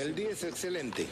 [0.00, 1.06] El día es excelente.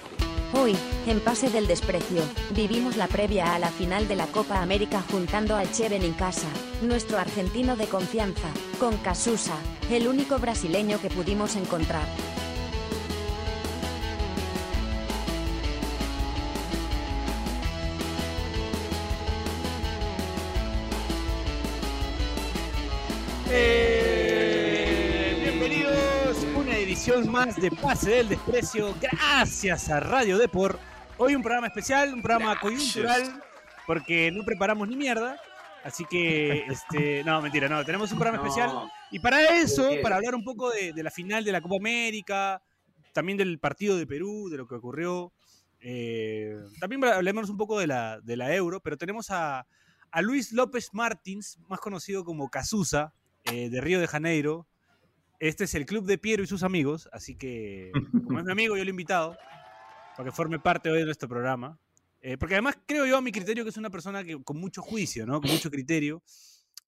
[0.54, 0.74] Hoy,
[1.06, 2.22] en Pase del Desprecio,
[2.54, 6.48] vivimos la previa a la final de la Copa América juntando al Cheven en casa,
[6.80, 8.48] nuestro argentino de confianza,
[8.80, 9.56] con Casusa,
[9.90, 12.06] el único brasileño que pudimos encontrar.
[27.08, 28.94] Edición más de Pase del Desprecio.
[29.00, 30.78] Gracias a Radio Depor.
[31.16, 33.42] Hoy un programa especial, un programa coyuntural,
[33.86, 35.40] porque no preparamos ni mierda.
[35.84, 38.92] Así que, este, no, mentira, no, tenemos un programa especial.
[39.10, 42.62] Y para eso, para hablar un poco de, de la final de la Copa América,
[43.14, 45.32] también del partido de Perú, de lo que ocurrió.
[45.80, 49.66] eh, también hablemos un poco de la, de la Euro, pero tenemos a,
[50.10, 54.66] a Luis López Martins, más conocido como Casusa, eh, de Río de Janeiro.
[55.40, 57.92] Este es el club de Piero y sus amigos, así que
[58.26, 59.36] como es mi amigo, yo lo he invitado
[60.16, 61.78] para que forme parte hoy de nuestro programa.
[62.20, 64.82] Eh, porque además creo yo a mi criterio que es una persona que, con mucho
[64.82, 65.40] juicio, ¿no?
[65.40, 66.22] Con mucho criterio.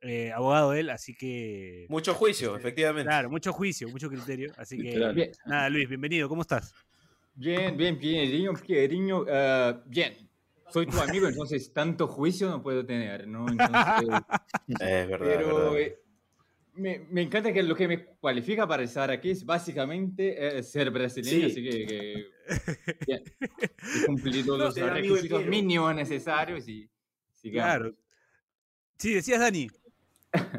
[0.02, 1.86] eh, abogado él, así que...
[1.90, 3.06] Mucho juicio, efectivamente.
[3.08, 4.50] Claro, mucho juicio, mucho criterio.
[4.56, 5.12] Así que, Claro.
[5.14, 5.30] Bien.
[5.46, 6.74] nada, Luis, bienvenido, ¿cómo estás?
[7.34, 10.14] Bien, bien, Pieriño, Pieriño, eh, bien.
[10.70, 13.46] Soy tu amigo, entonces tanto juicio no puedo tener, ¿no?
[13.48, 14.08] Entonces,
[14.80, 15.92] Es verdad, pero verdad.
[16.80, 20.90] Me, me encanta que lo que me cualifica para estar aquí es básicamente eh, ser
[20.90, 21.52] brasileño, Sí.
[21.52, 23.22] así que, que
[24.02, 26.88] he cumplido los requisitos mínimos necesarios y
[27.32, 27.68] sigamos.
[27.90, 27.96] Claro.
[28.98, 29.68] Sí, decías Dani.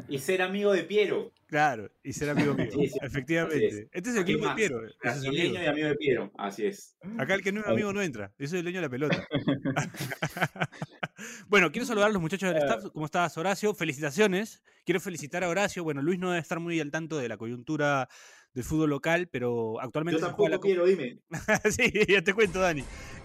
[0.08, 1.32] Y ser amigo de Piero.
[1.46, 2.68] Claro, y ser amigo mío.
[2.70, 3.66] Sí, sí, Efectivamente.
[3.66, 3.74] es.
[3.92, 4.54] Este es el ¿Qué club de?
[4.54, 4.86] Piero.
[4.86, 6.32] es Brasileño y amigo de Piero.
[6.36, 6.96] Así es.
[7.18, 8.32] Acá el que no es amigo no entra.
[8.38, 9.26] Yo soy el dueño de la pelota.
[11.48, 12.84] bueno, quiero saludar a los muchachos del staff.
[12.92, 13.74] ¿Cómo estás, Horacio?
[13.74, 14.62] Felicitaciones.
[14.84, 15.84] Quiero felicitar a Horacio.
[15.84, 18.08] Bueno, Luis no debe estar muy al tanto de la coyuntura
[18.52, 21.20] del fútbol local, pero actualmente Yo tampoco quiero, dime.
[21.70, 22.84] sí, ya te cuento, Dani.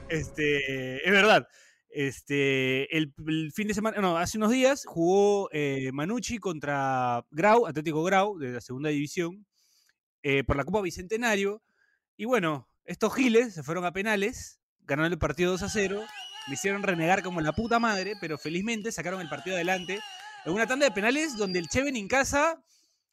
[0.10, 1.48] Este, es verdad.
[1.90, 7.66] Este, el, el fin de semana, no, hace unos días jugó eh, Manucci contra Grau,
[7.66, 9.46] Atlético Grau, de la segunda división,
[10.24, 11.64] eh, por la Copa Bicentenario.
[12.18, 16.04] Y bueno, estos giles se fueron a penales, ganaron el partido 2 a 0,
[16.48, 20.00] me hicieron renegar como la puta madre, pero felizmente sacaron el partido adelante
[20.46, 22.64] en una tanda de penales donde el Cheven en casa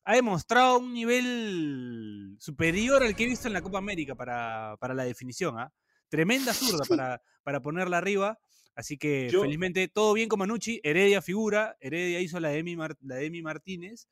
[0.05, 4.95] ha demostrado un nivel superior al que he visto en la Copa América para, para
[4.95, 5.59] la definición.
[5.59, 5.73] ¿ah?
[6.09, 8.39] Tremenda zurda para, para ponerla arriba.
[8.75, 10.81] Así que Yo- felizmente todo bien con Manucci.
[10.83, 11.77] Heredia figura.
[11.81, 14.09] Heredia hizo la de Emi, Mar- la de Emi Martínez.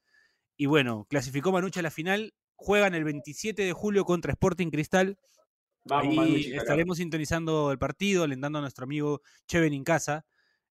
[0.57, 2.35] Y bueno, clasificó Manucci a la final.
[2.55, 5.19] Juegan el 27 de julio contra Sporting Cristal.
[5.85, 10.25] Vamos, Manucci, estaremos sintonizando el partido, alentando a nuestro amigo Cheven en casa.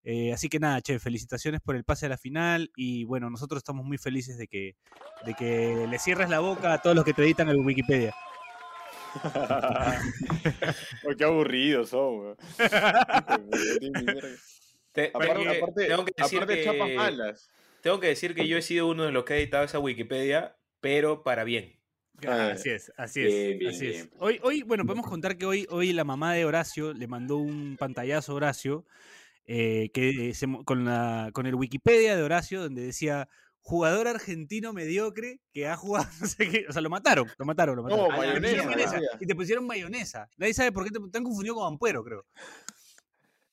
[0.03, 3.57] Eh, así que nada, Che, felicitaciones por el pase a la final y bueno, nosotros
[3.59, 4.75] estamos muy felices de que,
[5.25, 8.15] de que le cierres la boca a todos los que te editan en Wikipedia.
[11.05, 12.37] Oh, qué aburrido son, weón.
[14.91, 17.49] Te- Aparte, tengo que- aparte, tengo que decir aparte que- chapas malas.
[17.81, 20.55] Tengo que decir que yo he sido uno de los que ha editado esa Wikipedia,
[20.81, 21.77] pero para bien.
[22.27, 23.27] Ah, Así es, así es.
[23.33, 24.09] Bien, bien, así es.
[24.19, 27.77] Hoy, hoy, bueno, podemos contar que hoy, hoy la mamá de Horacio le mandó un
[27.79, 28.85] pantallazo a Horacio
[29.47, 33.27] eh, que se mo- con, la, con el Wikipedia de Horacio, donde decía
[33.61, 37.75] jugador argentino mediocre que ha jugado, no sé qué, o sea, lo mataron, lo mataron,
[37.75, 38.07] lo mataron.
[38.09, 38.99] No, A la Y te pusieron mayonesa.
[39.19, 40.29] y te pusieron mayonesa.
[40.37, 42.25] Nadie sabe por qué te, te han confundido con Ampuero, creo.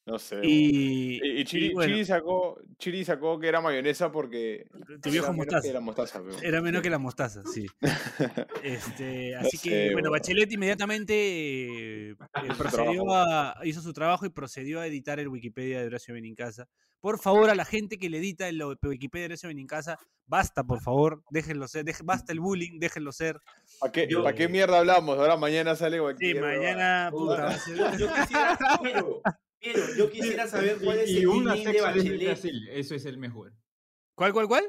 [0.07, 0.41] No sé.
[0.43, 4.65] Y, Y, y Chiri, y bueno, Chiri sacó, Chiri sacó que era mayonesa porque.
[5.03, 5.63] tu viejo era menos mostaza.
[5.63, 7.67] que Era mostaza, pero- Era menos que la mostaza, sí.
[8.63, 10.11] Este, así que, bueno.
[10.11, 12.17] Bachelet inmediatamente eh,
[12.59, 16.67] procedió a, hizo su trabajo y procedió a editar el Wikipedia de Horacio Benincasa.
[17.01, 20.81] Por favor, a la gente que le edita el Wikipedia de Horacio Benincasa, basta, por
[20.81, 23.39] favor, déjenlo ser, deje- basta el bullying, déjenlo ser.
[23.81, 25.17] ¿Para qué, Yo- ¿pa' qué mierda hablamos?
[25.19, 26.41] Ahora mañana sale Sí, cualquier.
[26.41, 27.11] mañana, huevada.
[27.11, 28.59] puta, va a ser- Yo, yo quisiera,
[29.97, 32.25] yo quisiera saber cuál es y, y el un nickname de Bachelet.
[32.25, 33.53] Brasil, eso es el mejor.
[34.15, 34.65] ¿Cuál, cuál, cuál?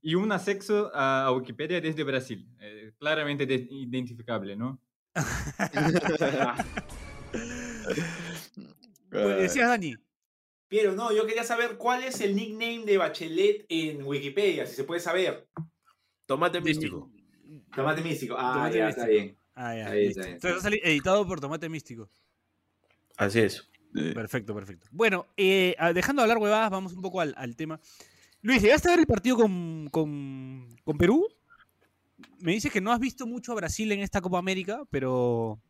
[0.00, 4.80] Y un asexo a, a Wikipedia desde Brasil, eh, claramente de- identificable, ¿no?
[9.10, 9.94] Pues, decías, Dani.
[10.74, 14.82] Piero, no, yo quería saber cuál es el nickname de Bachelet en Wikipedia, si se
[14.82, 15.46] puede saber.
[16.26, 17.12] Tomate místico.
[17.72, 18.34] Tomate místico.
[18.36, 19.06] Ah, Tomate ya, místico.
[19.06, 19.38] está bien.
[19.54, 20.28] Ah, ya, Está bien, bien.
[20.32, 22.08] Entonces editado por Tomate Místico.
[23.16, 23.70] Así es.
[23.92, 24.88] Perfecto, perfecto.
[24.90, 27.78] Bueno, eh, ah, dejando de hablar huevadas, vamos un poco al, al tema.
[28.42, 31.24] Luis, ¿llegaste a ver el partido con, con- con Perú?
[32.40, 35.60] Me dices que no has visto mucho a Brasil en esta Copa América, pero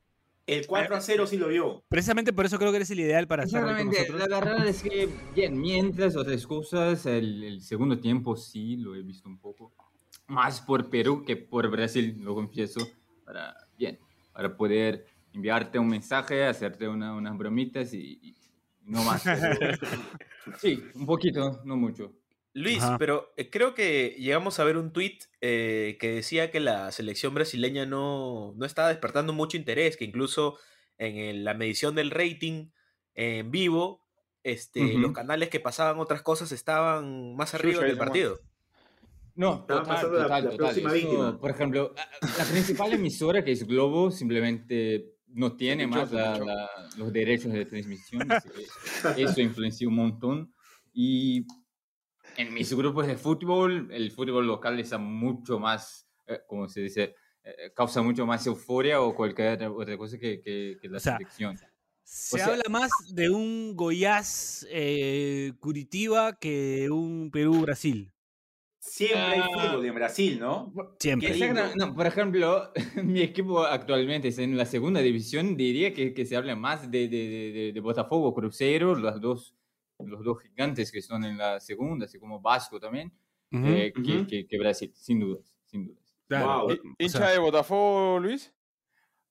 [0.47, 1.83] El 4 a 0 sí lo vio.
[1.89, 4.29] precisamente por eso creo que eres el ideal para estar hoy con nosotros.
[4.29, 9.03] la verdad es que, bien, mientras otras cosas, el, el segundo tiempo sí lo he
[9.03, 9.73] visto un poco.
[10.27, 12.81] Más por Perú que por Brasil, lo confieso.
[13.25, 13.99] Para, bien,
[14.33, 18.35] para poder enviarte un mensaje, hacerte una- unas bromitas y, y
[18.85, 19.23] no más.
[19.25, 19.79] pero-
[20.59, 22.13] sí, un poquito, no mucho.
[22.55, 22.99] Luis, Ajá.
[22.99, 27.85] pero eh, creo que llegamos a ver un tweet que decía que la selección brasileña
[27.85, 30.57] no, no estaba despertando mucho interés, que incluso
[30.97, 32.71] en el- la medición del rating
[33.15, 34.01] en vivo,
[34.45, 38.39] este, los canales que pasaban otras cosas estaban más arriba del partido.
[39.37, 40.57] No, total, la- total, la total.
[40.57, 41.41] próxima Eso, víctima.
[41.41, 41.95] por ejemplo,
[42.39, 48.29] la principal emisora, que es Globo, simplemente no tiene más la- los derechos de transmisión.
[49.17, 50.55] Eso influenció un montón.
[50.93, 51.45] Y
[52.37, 57.15] en mis grupos de fútbol, el fútbol local está mucho más, eh, como se dice,
[57.43, 61.17] eh, causa mucho más euforia o cualquier otra cosa que, que, que la O sea,
[61.19, 61.57] selección.
[62.03, 68.11] Se O sea- habla más de un Goiás eh, Curitiba que un Perú-Brasil.
[68.79, 69.49] Siempre hay Ah.
[69.71, 70.71] fútbol en Brasil, ¿no?
[70.99, 71.35] Siempre.
[71.75, 72.71] No, por ejemplo,
[73.03, 77.09] mi equipo actualmente está en la segunda división, diría que, que se habla más de,
[77.09, 79.55] de, de- de- de Botafogo, Cruzeiro, los dos,
[79.99, 83.13] los dos gigantes que son en la segunda, así como Vasco también,
[83.53, 84.27] Ujú, eh, que, ujú.
[84.27, 86.17] que- que Brasil, sin dudas, sin dudas.
[86.29, 86.67] Wow.
[86.67, 88.53] O- ¿Hi- o ¿Hincha sea, de Botafogo, Luis?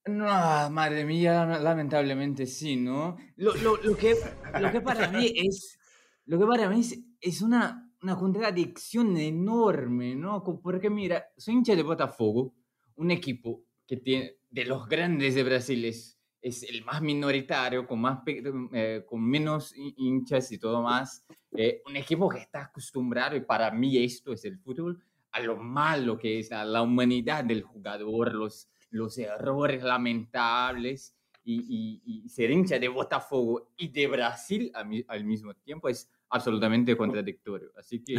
[0.05, 3.15] No, madre mía, lamentablemente sí, ¿no?
[3.37, 4.15] Lo, lo, lo que,
[4.59, 5.77] lo que para mí es,
[6.25, 10.43] lo que para mí es, es una, una contradicción enorme, ¿no?
[10.43, 12.53] Porque mira, soy hincha de Botafogo,
[12.97, 16.12] un equipo que tiene, de los grandes de Brasil, es,
[16.43, 21.25] es el más minoritario, con, más, eh, con menos hi- hinchas y todo más.
[21.55, 25.01] eh, un equipo que está acostumbrado, y para mí esto es el fútbol,
[25.31, 32.01] a lo malo que es, a la humanidad del jugador, los, los errores lamentables y,
[32.05, 36.09] y- y ser hincha de Botafogo y de Brasil a mi- al mismo tiempo es
[36.29, 37.69] absolutamente contradictorio.
[37.77, 38.15] Así que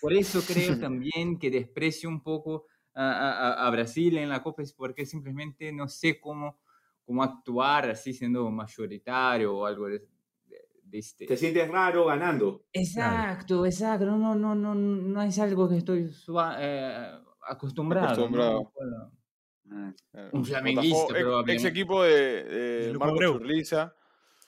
[0.00, 4.72] por eso creo también que desprecio un poco a- a Brasil en la Copa, es
[4.72, 6.58] porque simplemente no sé cómo,
[7.08, 10.00] cómo actuar así siendo mayoritario o algo de,
[10.44, 11.24] de- de este.
[11.24, 12.66] Te sientes raro ganando.
[12.70, 14.04] Exacto, exacto.
[14.04, 16.10] No, no, no, no, no es algo que estoy
[16.58, 17.10] eh,
[17.48, 18.08] acostumbrado.
[18.08, 18.72] Acostumbrado.
[19.64, 19.94] No.
[20.12, 21.52] Eh, Un flamenguista, probablemente.
[21.54, 23.16] Ex equipo de, de Marco.
[23.18, 23.94] Churliza.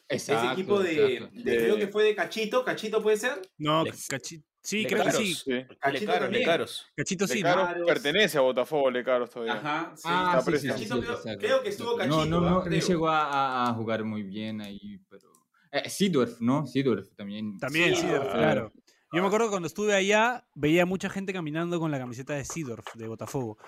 [0.07, 2.62] Ese Exacto, equipo de, Creo que fue de Cachito.
[2.62, 3.41] ¿Cachito puede ser?
[3.57, 5.23] No, Le- cachi- sí, Le creo que Caros.
[5.23, 5.35] sí.
[5.35, 5.65] Sí.
[5.79, 6.31] Cachito Lecaros.
[6.31, 6.87] Lecaros.
[6.97, 7.35] Cachito sí.
[7.37, 9.55] Lecaros pertenece a Botafogo, Lecaros todavía.
[9.55, 9.93] Ajá.
[9.97, 10.03] Sí.
[10.07, 10.79] Ah, está sí, sí, presente.
[10.79, 12.09] sí, Cachito sí, creo- creo que estuvo exacto.
[12.15, 12.81] No, Cachito, no, ah, no, no creo.
[12.81, 15.29] llegó a, jugar muy bien ahí, pero...
[15.73, 16.67] Eh, Seedorf, ¿no?
[16.67, 17.57] Seedorf también.
[17.59, 18.73] También, Sí, Seedorf, ah, claro.
[19.12, 22.85] Yo me acuerdo cuando estuve allá, veía mucha gente caminando con la camiseta de Seedorf,
[22.95, 23.59] de Botafogo.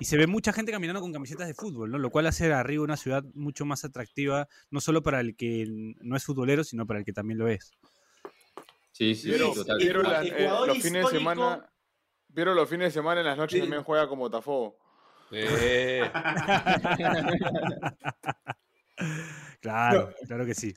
[0.00, 1.98] Y se ve mucha gente caminando con camisetas de fútbol, ¿no?
[1.98, 5.66] Lo cual hace a Río una ciudad mucho más atractiva, no solo para el que
[6.00, 7.72] no es futbolero, sino para el que también lo es.
[8.96, 10.02] Sí, sí, Luis, sí, total.
[10.04, 11.70] La- eh, los fines de semana.
[12.28, 13.60] Vieron los fines de semana en las noches Sí.
[13.60, 14.78] también juega con Botafogo.
[15.30, 16.02] Eh,
[19.60, 20.74] Claro, claro que sí.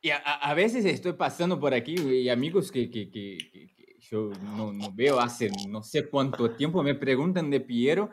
[0.00, 3.96] Y a, a- veces estoy pasando por aquí y amigos que, que, que- que- que
[4.00, 8.10] yo no, no veo hace no sé cuánto tiempo me preguntan de Piero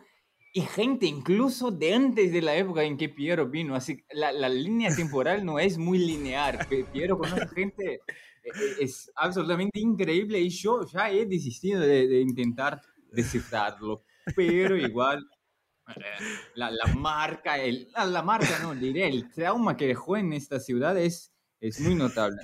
[0.54, 3.76] y gente incluso de antes de la época en que Piero vino.
[3.76, 6.60] Así que la, la línea temporal no es muy lineal.
[6.92, 8.00] Piero conoce gente,
[8.80, 12.82] es absolutamente increíble y yo ya he desistido de, de intentar
[13.12, 14.04] descifrarlo.
[14.36, 15.28] Pero igual
[15.96, 16.02] eh,
[16.56, 20.60] la, la marca, el, la, la marca no, diré, el trauma que dejó en esta
[20.60, 22.42] ciudad es, es muy notable.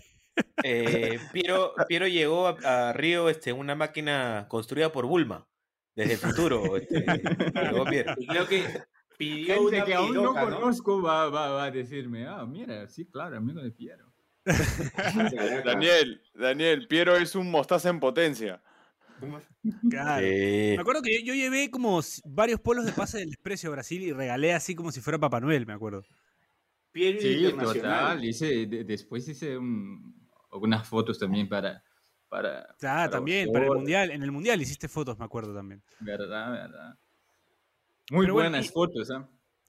[0.64, 5.48] eh, Piero, Piero llegó a, a Río este, una máquina construida por Bulma,
[5.96, 6.78] desde el futuro.
[6.78, 7.04] este,
[7.54, 8.14] llegó Piero.
[8.18, 8.64] Y creo que
[9.18, 10.34] pidió Gente una que aún ¿no?
[10.34, 14.11] conozco va, va, va a decirme, ah, mira, sí, claro, amigo de Piero.
[15.66, 18.62] Daniel, Daniel, Piero es un mostaza en potencia.
[19.90, 20.26] Claro.
[20.26, 23.74] Eh, Me acuerdo que yo, yo llevé como varios polos de pase del desprecio a
[23.74, 26.04] Brasil y regalé así como si fuera Papá Noel, me acuerdo.
[26.92, 28.00] Piero Sí, Internacional.
[28.00, 31.84] total, hice, de- después hice un- algunas fotos también para,
[32.28, 34.12] para, Ah, para también, para el mundial.
[34.12, 35.82] En el mundial hiciste fotos, me acuerdo también.
[36.00, 36.96] verdad, verdad.
[38.10, 39.28] Muy Pero bueno, buenas y- fotos, ¿ah?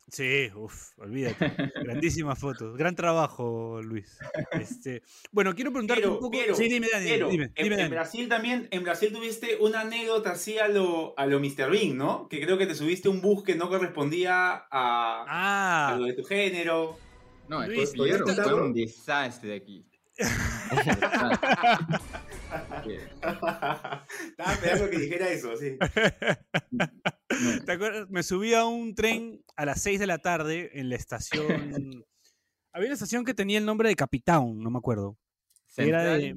[0.08, 1.52] Sí, uff, olvídate.
[1.84, 2.76] Grandísimas fotos.
[2.76, 4.18] Gran trabajo, Luis.
[4.52, 6.36] Este, bueno, quiero preguntarte Pero, un poco.
[6.38, 7.08] pero, sí, dime, Dani.
[7.08, 7.90] pero, dime, en, dime, en Dani.
[7.90, 11.70] Brasil también, en Brasil tuviste una anécdota así a lo, a lo Mr.
[11.70, 12.28] Bean, ¿no?
[12.28, 15.24] Que creo que te subiste un bus que no correspondía a, a
[15.92, 16.98] Ah, lo de tu género.
[17.48, 19.86] No, Luis, esto Piero ¿podrías fue un desastre aquí.
[23.22, 25.78] Estaba esperando que dijera eso, sí.
[27.66, 28.08] ¿te acuerdas?
[28.10, 31.46] Me subí a un tren a las 6 de la tarde en la estación.
[32.72, 35.18] Había una estación que tenía el nombre de Capitown, no me acuerdo.
[35.76, 36.36] Era de-.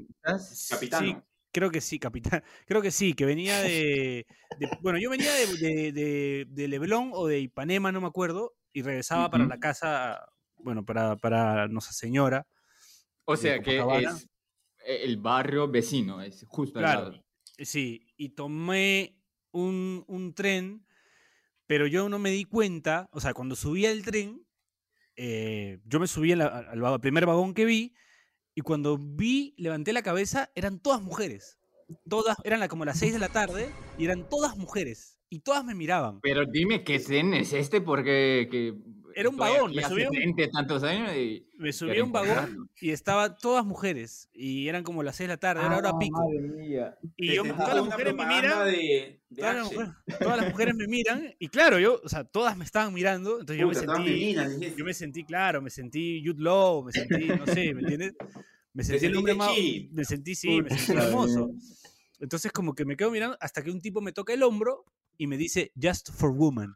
[0.69, 1.05] Capitano.
[1.07, 1.17] Sí,
[1.51, 2.43] creo que sí, capitán.
[2.67, 4.25] Creo que sí, que venía de.
[4.59, 8.53] de- bueno, yo venía de, de, de- de Leblon o de Ipanema, no me acuerdo,
[8.73, 10.25] y regresaba para la casa
[10.57, 12.47] bueno, para, para Nuestra Señora.
[13.25, 14.27] O sea que es
[14.85, 17.23] el barrio vecino, es justo al lado.
[17.57, 19.17] Sí, y tomé
[19.51, 20.85] un, un tren,
[21.67, 24.45] pero yo no me di cuenta, o sea, cuando subí al tren,
[25.15, 27.93] eh, yo me subí la- al primer vagón que vi,
[28.53, 31.57] y cuando vi, levanté la cabeza, eran todas mujeres.
[32.09, 35.63] Todas, eran la- como las 6 de la tarde, y eran todas mujeres, y todas
[35.63, 36.19] me miraban.
[36.21, 38.75] Pero dime qué tren es este porque que
[39.15, 42.03] Era un vagón, me subí a un- 30 y tantos años y Me subí a
[42.03, 45.77] un vagón y estaban todas mujeres, y eran como las 6 de la tarde, era
[45.77, 46.19] hora Ah, pico.
[46.19, 46.97] madre mía.
[47.15, 49.91] Y yo, todas las mujeres me miran, de, de todas las, mujeres,
[50.21, 53.57] todas las mujeres me miran y claro, yo, o sea, todas me estaban mirando, entonces
[53.57, 54.73] yo me Puta, sentí, dijiste.
[54.77, 58.13] yo me sentí, claro, me sentí Jude Law, me sentí, no sé, ¿me entiendes?
[58.73, 59.51] Me sentí el hombre más,
[59.91, 61.49] me sentí, sí, me sentí Puta, hermoso.
[62.19, 64.83] Entonces como que me quedo mirando hasta que un tipo me toca el hombro
[65.17, 66.75] y me dice, just for woman.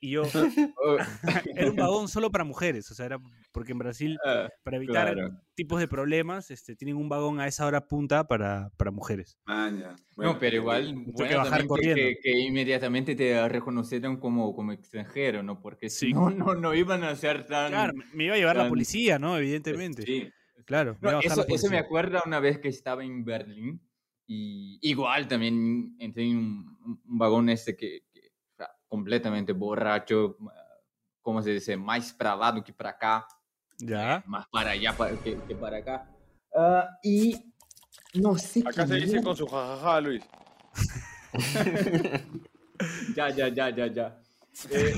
[0.00, 0.22] Y yo,
[0.76, 0.96] Oh,
[1.56, 3.18] era un vagón solo para mujeres, o sea, era
[3.52, 5.30] porque en Brasil, ah, para evitar claro.
[5.54, 9.36] tipos de problemas, este, tienen un vagón a esa hora punta para, para mujeres.
[9.46, 9.90] Ah, ya.
[9.90, 11.96] no, Bueno, pero igual, que bueno, bajar que, corriendo.
[11.96, 15.60] que- que inmediatamente te reconocieron como, como extranjero, ¿no?
[15.60, 16.12] Porque si Sí.
[16.12, 17.70] no, no, no iban a ser tan...
[17.72, 19.36] Claro, me- iba a llevar la tan- policía, ¿no?
[19.36, 20.02] Evidentemente.
[20.02, 20.28] Sí.
[20.64, 20.96] Claro.
[21.00, 23.80] me No, bajar eso, la eso me acuerda una vez que estaba en Berlín
[24.26, 28.02] y igual también entré en un, un- vagón este que,
[28.88, 30.36] completamente borracho,
[31.22, 31.76] ¿cómo se dice?
[31.76, 33.26] Más para lado que para acá,
[33.78, 34.22] Ya.
[34.26, 36.08] más para allá que, que para acá.
[36.54, 37.36] Ah, y
[38.14, 40.24] no sé Acá qué se dice con su jajaja, Luis.
[43.14, 44.18] Ya, ya, ya, ya, ya.
[44.70, 44.92] Eh,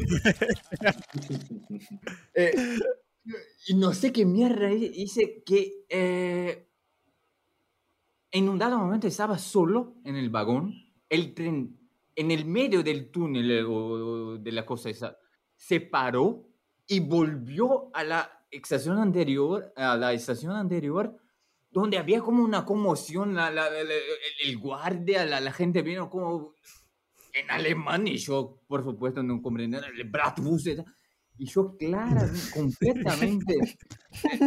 [2.35, 2.55] eh,
[3.69, 6.67] y no sé qué mierda hi- hice que eh,
[8.31, 10.75] en un dado momento estaba solo en el vagón,
[11.09, 11.80] el tren
[12.21, 15.17] en el medio del túnel eh, o, de la cosa esa
[15.57, 16.49] se paró
[16.87, 21.17] y volvió a la estación anterior, a la estación anterior,
[21.71, 23.95] donde había como una conmoción, la- la- la-
[24.43, 26.55] el, guardia, la, gente vino como
[27.33, 30.67] en alemán y yo, por supuesto, no comprendía el Bratwurst
[31.39, 32.21] y yo, claro,
[32.55, 33.79] completamente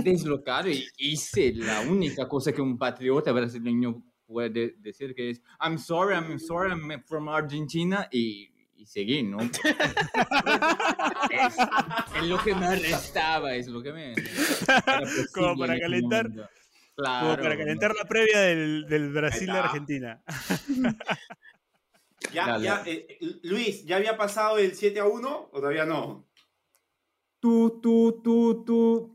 [0.04, 5.78] deslocado y hice la única cosa que un patriota brasileño puede decir que es I'm
[5.78, 9.40] sorry, I'm sorry, I'm from Argentina y, y seguí, ¿no?
[9.40, 9.52] es,
[12.18, 14.14] es lo que me restaba, es lo que me...
[15.34, 16.30] Como para calentar.
[16.96, 19.64] Como para calentar la previa del, del Brasil está.
[19.64, 20.22] Argentina.
[22.32, 26.26] Ya, ya, eh, Luis, ¿ya había pasado el 7 a 1 o todavía no?
[27.40, 29.14] Tú, tú, tú, tú.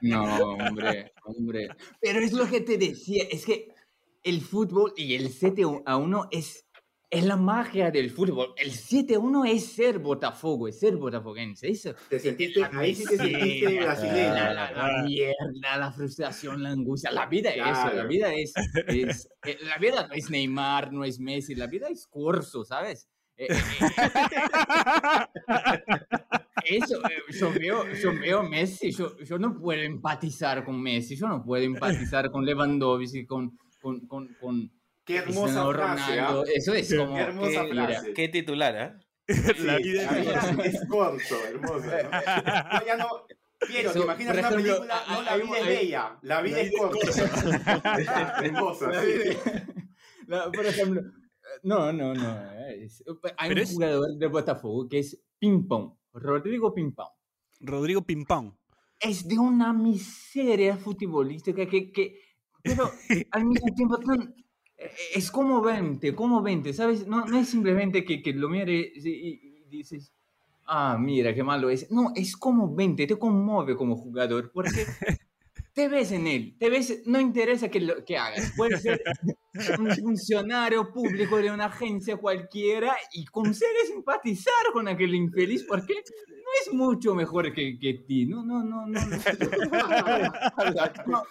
[0.00, 0.24] No,
[0.54, 1.68] hombre, hombre.
[2.00, 3.68] Pero es lo que te decía, es que
[4.22, 6.66] el fútbol y el 7 a 1 es,
[7.08, 8.52] es la magia del fútbol.
[8.56, 11.68] El 7 a 1 es ser Botafogo, es ser botafoguense.
[11.68, 11.94] Eso.
[12.08, 14.34] ¿Te sentiste, ahí sí te sentiste La, brasileño.
[14.34, 17.10] la- la mierda, la frustración, la angustia.
[17.10, 18.08] La vida es eso, la Claro.
[18.08, 18.52] vida es,
[18.88, 23.08] es- eh, La vida no es Neymar, no es Messi, la vida es curso, ¿sabes?
[26.64, 30.80] Eh, eh, Eso, eh, yo veo, yo veo Messi, yo, yo no puedo empatizar con
[30.82, 34.70] Messi, yo no puedo empatizar con Lewandowski, con, con, con, con
[35.04, 36.16] Qué hermosa frase.
[36.16, 36.44] Ronaldo.
[36.46, 37.14] Eso es como...
[37.16, 38.12] Qué hermosa mira, frase.
[38.14, 38.98] Qué titular, ¿ah?
[39.60, 40.02] la Sí, vida
[40.64, 42.82] es es corto, hermosa.
[42.86, 43.06] ya no.
[43.66, 45.02] Piero, ¿te imaginas una ejemplo, película?
[45.08, 48.40] No, la vida es bella, la vida es corta.
[48.42, 48.90] Hermosa,
[50.54, 51.02] por ejemplo,
[51.62, 52.50] no, no, no.
[52.68, 53.04] es-
[53.36, 57.08] hay Pero un es- jugador de Botafogo que es Ping Pong, Rodrigo Ping Pong.
[57.60, 58.56] Rodrigo Pimpón.
[58.98, 62.18] Es de una miseria futbolística que, que
[62.62, 62.90] pero
[63.32, 64.34] al mismo tiempo tan-
[65.14, 67.06] es como 20, como 20, ¿sabes?
[67.06, 70.12] No, no es simplemente que, que lo mires y, y- y dices,
[70.66, 71.90] ah, mira, qué malo es.
[71.90, 74.70] No, es como 20, te conmueve como jugador, porque
[75.72, 79.02] te ves en él, te ves, no interesa que, lo, que hagas, puede ser
[79.78, 86.50] un funcionario público de una agencia cualquiera y consigues simpatizar con aquel infeliz porque no
[86.66, 89.00] es mucho mejor que, que ti, no, no, no, no.
[89.00, 89.16] no.
[91.06, 91.24] No,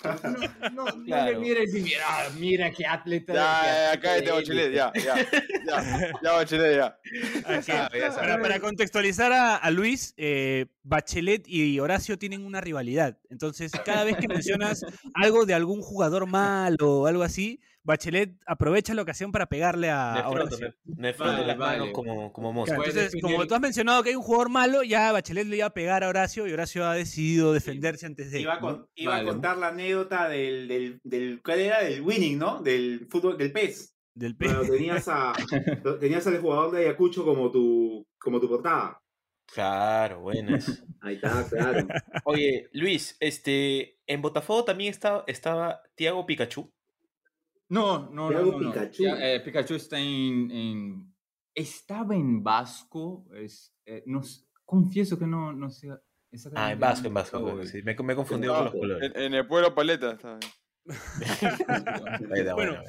[0.72, 1.39] no, no, Claro.
[1.39, 3.34] mires y mira, ah, mira qué atleta.
[3.34, 4.31] Ya, cállate, eres.
[4.36, 5.15] Bachelet, ya, ya,
[5.65, 7.00] ya, ya, Bachelet, ya.
[7.62, 8.12] Ya.
[8.15, 13.17] Para, para contextualizar a, a Luis, eh, Bachelet y Horacio tienen una rivalidad.
[13.29, 18.94] Entonces, cada vez que mencionas algo de algún jugador malo o algo así, Bachelet aprovecha
[18.94, 20.74] la ocasión para pegarle a, Horacio.
[20.86, 21.92] me, me froto Vale, las manos vale.
[21.94, 22.64] como, como.
[22.66, 25.66] Claro, entonces, como tú has mencionado que hay un jugador malo, ya Bachelet le iba
[25.66, 28.42] a pegar a Horacio y Horacio ha decidido defenderse antes de.
[28.42, 28.62] Iba, a, ¿no?
[28.62, 29.30] con- iba Vale.
[29.30, 31.84] a contar la anécdota del, del, del, ¿cuál era?
[31.84, 32.62] Del winning, ¿no?
[32.62, 33.96] Del fútbol, del PES.
[34.14, 35.34] Del pe- Cuando tenías, a,
[36.00, 39.00] tenías al jugador de Ayacucho como tu, como tu portada.
[39.52, 40.84] Claro, buenas.
[41.02, 41.88] Ahí está, claro.
[42.26, 46.70] Oye, Luis, este, en Botafogo también estaba, estaba Tiago Pikachu.
[47.70, 48.42] No, no, no.
[48.42, 48.72] no, no.
[48.72, 49.04] Pikachu.
[49.04, 51.16] Ya, eh, Pikachu está en, en-
[51.54, 53.28] Estaba en Vasco.
[53.36, 54.22] Es, eh, no
[54.66, 55.89] confieso que no, no sé.
[56.56, 57.62] Ah, en Vasco, en Vasco.
[57.62, 58.80] está sí, me, me he confundido con los Vasco.
[58.80, 59.12] colores.
[59.16, 60.39] En, en el pueblo Paleta está.
[61.32, 62.84] Está, Bueno, bueno.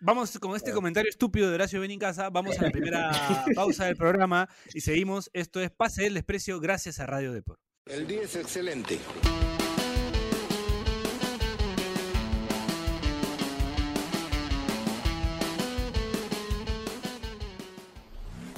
[0.00, 2.28] Vamos con este comentario estúpido de Horacio Benincasa.
[2.28, 3.10] Vamos a la primera
[3.54, 5.30] pausa del programa y seguimos.
[5.32, 7.60] Esto es Pase del Desprecio gracias a Radio Deport.
[7.86, 8.98] El día es excelente.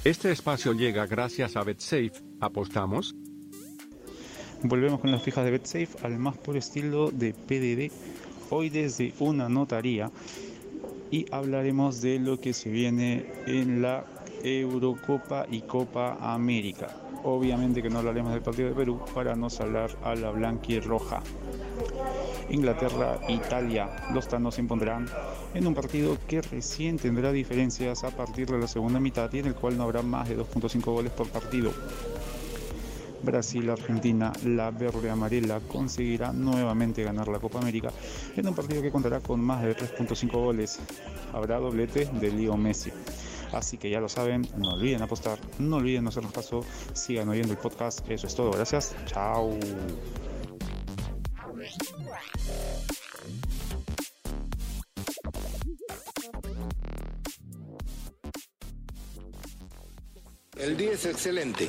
[0.04, 2.12] Este espacio llega gracias a BetSafe.
[2.40, 3.16] ¿Apostamos?
[4.62, 7.92] Volvemos con las fijas de BetSafe al más puro estilo de PDD,
[8.50, 10.10] hoy desde una notaría
[11.10, 14.04] y hablaremos de lo que se viene en la
[14.42, 16.94] Eurocopa y Copa América.
[17.24, 21.22] Obviamente que no hablaremos del partido de Perú para no hablar a la blanquirroja.
[22.50, 25.06] Inglaterra, Italia, los tanos se impondrán
[25.54, 29.46] en un partido que recién tendrá diferencias a partir de la segunda mitad y en
[29.46, 31.72] el cual no habrá más de 2.5 goles por partido.
[33.22, 37.90] Brasil, Argentina, la verde amarela conseguirá nuevamente ganar la Copa América
[38.36, 40.78] en un partido que contará con más de 3.5 goles.
[41.32, 42.92] Habrá doblete de Leo Messi.
[43.52, 47.52] Así que ya lo saben, no olviden apostar, no olviden no hacernos caso, sigan oyendo
[47.52, 49.58] el podcast, eso es todo, gracias, chao.
[60.56, 61.68] El día es excelente.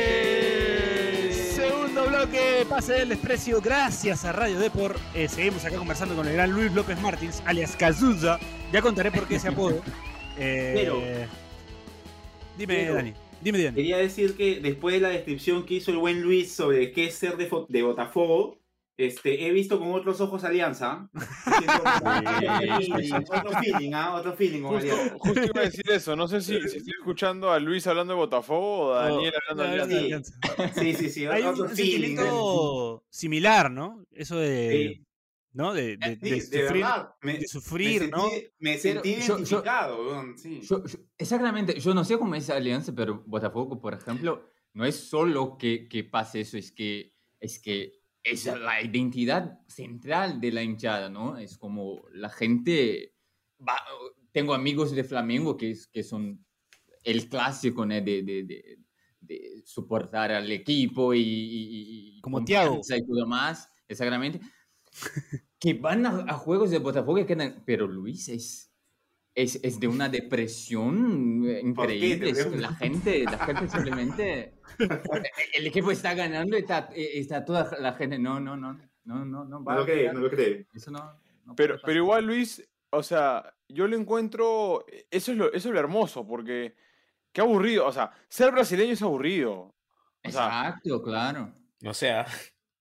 [0.00, 4.96] Eh, segundo bloque Pase del Desprecio gracias a Radio Deport.
[5.14, 8.38] Eh, seguimos acá conversando con el gran Luis López Martins, alias Cazuza.
[8.72, 9.82] Ya contaré por qué ese apodo.
[10.40, 11.47] Eh, Pero-
[12.58, 13.12] Dime, pero- Dani.
[13.40, 13.76] Dime, Dani.
[13.76, 17.14] Quería decir que después de la descripción que hizo el buen Luis sobre qué es
[17.14, 18.58] ser de, fo- de Botafogo,
[18.96, 21.08] este, he visto con otros ojos Alianza.
[21.14, 24.14] Otro feeling, otro feeling, ¿ah?
[24.16, 25.14] Otro feeling con Justo, Alianza.
[25.18, 26.16] justo iba a decir eso.
[26.16, 29.70] No sé si, si estoy escuchando a Luis hablando de Botafogo o a Daniel hablando
[29.72, 30.34] de No, Alianza.
[30.74, 32.16] Sí, sí, sí, Hay un, otro un feeling.
[32.16, 34.04] sentimiento similar, ¿no?
[34.10, 34.94] Eso de.
[34.98, 35.04] Sí.
[35.58, 35.74] ¿No?
[35.74, 37.14] De, de- Sí, de de sufrir, verdad.
[37.20, 38.28] Me, de me sufrir sentí, ¿no?
[38.60, 40.60] me sentí Pero yo- yo- identificado, weón, sí.
[40.62, 44.94] Yo- yo- exactamente, yo no sé cómo es Alianza, pero Botafogo, por ejemplo, no es
[44.94, 47.92] solo que, que pase eso, es que es que
[48.22, 51.38] es la identidad central de la hinchada, ¿no?
[51.38, 53.14] Es como la gente,
[53.66, 53.82] va-
[54.30, 56.44] tengo amigos de Flamengo que, es- que son
[57.02, 57.94] el clásico ¿no?
[57.94, 58.78] de, de, de,
[59.20, 62.76] de soportar al equipo y, y- y Como Thiago.
[62.76, 64.40] confianza y todo más, exactamente,
[65.58, 68.68] que van a, a juegos de Botafogo y quedan, pero Luis es
[69.38, 72.32] es, es de una depresión increíble.
[72.56, 74.54] La gente, la gente simplemente.
[75.54, 78.18] El equipo está ganando y está, está toda la gente.
[78.18, 78.80] No, no, no.
[79.04, 79.62] No, no, no.
[79.62, 80.66] va No lo cree, no lo cree.
[80.74, 81.20] Eso no.
[81.44, 84.84] no Pero, pero igual, Luis, o sea, yo lo encuentro.
[85.08, 86.74] Eso es lo, eso es lo hermoso, porque.
[87.30, 87.86] Qué aburrido.
[87.86, 89.52] O sea, ser brasileño es aburrido.
[90.24, 91.52] O sea, Exacto, claro.
[91.84, 92.26] O sea,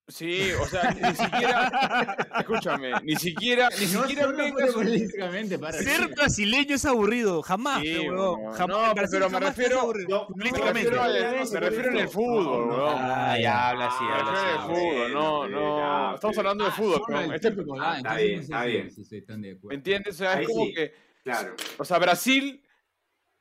[0.08, 2.18] sí, o sea, ni, ni siquiera.
[2.40, 3.70] Escúchame, ni siquiera.
[3.80, 8.06] Ni siquiera vengas- para Ser brasileño es aburrido, jamás, Sí.
[8.06, 9.76] Jamás, No, pero me refiero-.
[9.82, 10.90] No, Me Futbolísticamente.
[10.90, 11.14] refiero, no, al-
[11.46, 14.50] no, me refiero en el no, fútbol, no, ah, ya habla así, Me habla refiero
[14.50, 14.68] en el así.
[14.68, 16.16] fútbol, no, no.
[16.16, 17.34] Estamos hablando de Ah, fútbol, ¿no?
[17.34, 18.92] Este- Ah, ah, está bien, no está bien.
[18.92, 19.68] si estoy tan de acuerdo.
[19.70, 20.16] ¿Me entiendes?
[20.16, 20.94] O sea, es como que.
[21.24, 21.56] Claro.
[21.78, 22.64] O sea, Brasil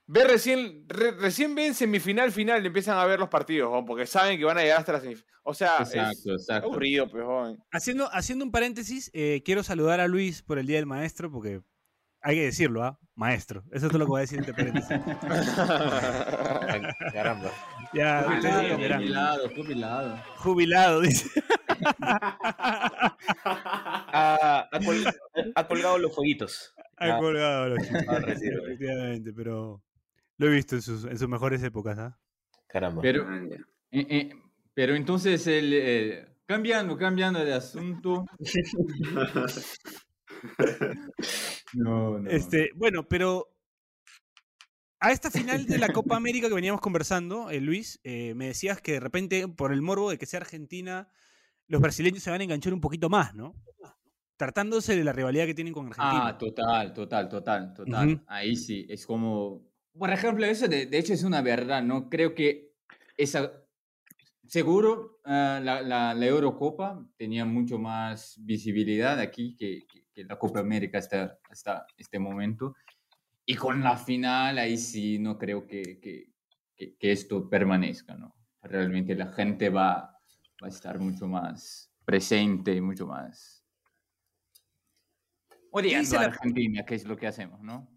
[0.07, 3.85] ve recién, re- recién ven semifinal, final y empiezan a ver los partidos, ¿no?
[3.85, 5.31] porque saben que van a llegar hasta la semifinal.
[5.43, 6.69] O sea, es Exacto, exacto.
[6.69, 7.59] aburrido, pues, joven.
[7.71, 11.61] Haciendo, haciendo un paréntesis, eh, quiero saludar a Luis por el Día del Maestro, porque
[12.21, 12.99] hay que decirlo, ¿ah?
[13.15, 13.63] Maestro.
[13.71, 14.91] Eso es todo lo que voy a decir entre paréntesis.
[17.13, 17.51] Caramba.
[17.95, 18.41] Ya, Ah.
[18.95, 20.19] Jubilado, jubilado.
[20.37, 21.31] Jubilado, dice.
[23.45, 25.05] Ha, ha col-
[25.55, 26.75] ha colgado los fueguitos.
[26.99, 28.65] Ha Ah, colgado los ah, retiro, eh.
[28.65, 29.83] Efectivamente, pero
[30.39, 32.19] lo he visto en sus, en sus mejores épocas, ¿ah?
[32.69, 33.03] Caramba.
[33.03, 33.59] Pero, eh,
[33.93, 34.31] eh,
[34.75, 38.25] pero entonces, el, eh, cambiando, cambiando de asunto.
[41.73, 42.31] No, no.
[42.31, 43.57] Este, bueno, pero
[45.01, 48.81] a esta final de la Copa América que veníamos conversando, eh, Luis, eh, me decías
[48.81, 51.09] que de repente, por el morbo de que sea Argentina,
[51.69, 53.55] los brasileños se van a enganchar un poquito más, ¿no?
[54.37, 56.29] Tratándose de la rivalidad que tienen con Argentina.
[56.29, 58.25] Ah, total, total, total, total.
[58.27, 59.66] Ahí sí, es como,
[59.99, 62.09] por ejemplo, eso de, de hecho es una verdad, ¿no?
[62.09, 62.75] Creo que
[63.17, 63.53] esa,
[64.47, 70.39] seguro ah, la, la, la Eurocopa tenía mucho más visibilidad aquí que, que, que la
[70.39, 72.75] Copa América hasta, hasta este momento.
[73.47, 76.33] Y con la final, ahí sí no creo que, que,
[76.77, 78.35] que- esto permanezca, ¿no?
[78.63, 79.97] Realmente la gente va,
[80.63, 83.65] va a estar mucho más presente y mucho más
[85.71, 87.96] odiando a la- Argentina, que es lo que hacemos, ¿no?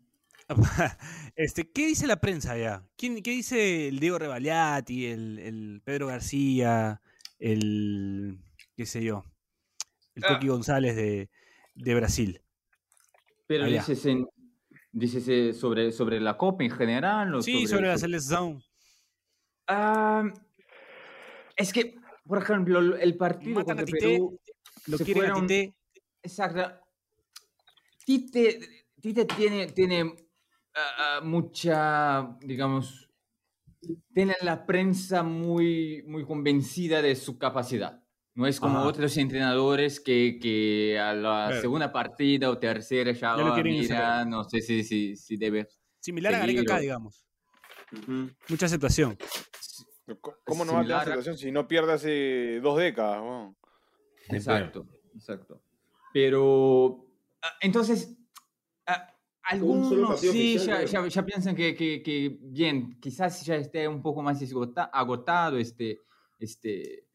[1.35, 2.83] Este, ¿Qué dice la prensa ya?
[2.97, 7.01] ¿Quién, ¿Qué dice el Diego Revaliati, el, el Pedro García,
[7.37, 8.39] el,
[8.75, 9.23] qué sé yo,
[10.15, 10.33] el Ah.
[10.33, 11.29] Coqui González de,
[11.75, 12.41] de Brasil?
[13.47, 13.79] Pero Allá.
[13.79, 14.27] dices, en-
[14.91, 17.33] dices eh, sobre, sobre la Copa en general.
[17.35, 18.61] o Sí, sobre la selección.
[19.67, 20.23] Ah,
[21.55, 24.39] es que, por ejemplo, el partido contra Tite, Perú
[24.87, 25.73] Lo fueron- Tite.
[26.23, 26.81] Exacto.
[28.05, 28.59] Tite,
[28.99, 30.15] Tite tiene, tiene
[30.97, 33.09] ah, mucha, digamos,
[34.13, 38.03] tiene la prensa muy, muy convencida de su capacidad.
[38.35, 38.87] No es como Ajá.
[38.87, 41.61] otros entrenadores que, que a la Claro.
[41.61, 45.35] segunda partida o tercera ya, Ya lo "Ah, quieren mira, no sé si, si, si
[45.37, 45.67] debe
[45.99, 47.25] Similar a Gareca acá, seguir o- digamos.
[47.91, 48.29] Ujú.
[48.49, 49.17] Mucha aceptación.
[50.45, 53.21] ¿Cómo no va a tener Similar a- situación si no pierde hace dos décadas?
[54.29, 55.61] Exacto, exacto.
[56.13, 57.05] Pero,
[57.41, 58.17] ah, entonces,
[59.49, 64.01] algunos sí oficial, ya, ya- ya piensan que, que- que, bien, quizás ya esté un
[64.01, 64.39] poco más
[64.91, 65.99] agotado este,
[66.39, 67.05] este, eh,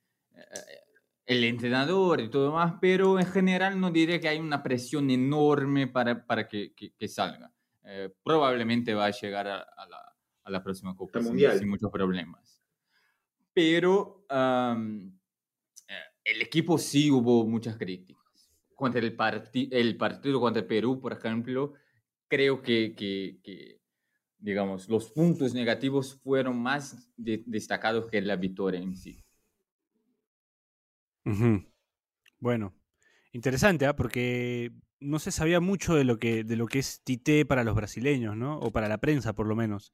[1.27, 5.87] el entrenador y todo más, pero en general no diré que hay una presión enorme
[5.87, 7.53] para, para que, que- que salga.
[7.85, 11.91] Eh, probablemente va a llegar a, a la, a la próxima Copa sin- sin muchos
[11.91, 12.63] problemas.
[13.53, 14.27] Pero
[15.89, 15.95] eh,
[16.25, 18.25] el equipo sí hubo muchas críticas.
[18.75, 21.75] Contra el, parti- el partido contra Perú, por ejemplo,
[22.29, 23.81] creo que, que- que,
[24.39, 29.25] digamos, los puntos negativos fueron más de- destacados que la victoria en sí.
[32.39, 32.75] Bueno,
[33.33, 33.97] interesante, ¿ah?
[33.97, 37.75] porque no se sabía mucho de lo que de lo que es Tite para los
[37.75, 38.59] brasileños, ¿no?
[38.59, 39.93] O para la prensa, por lo menos.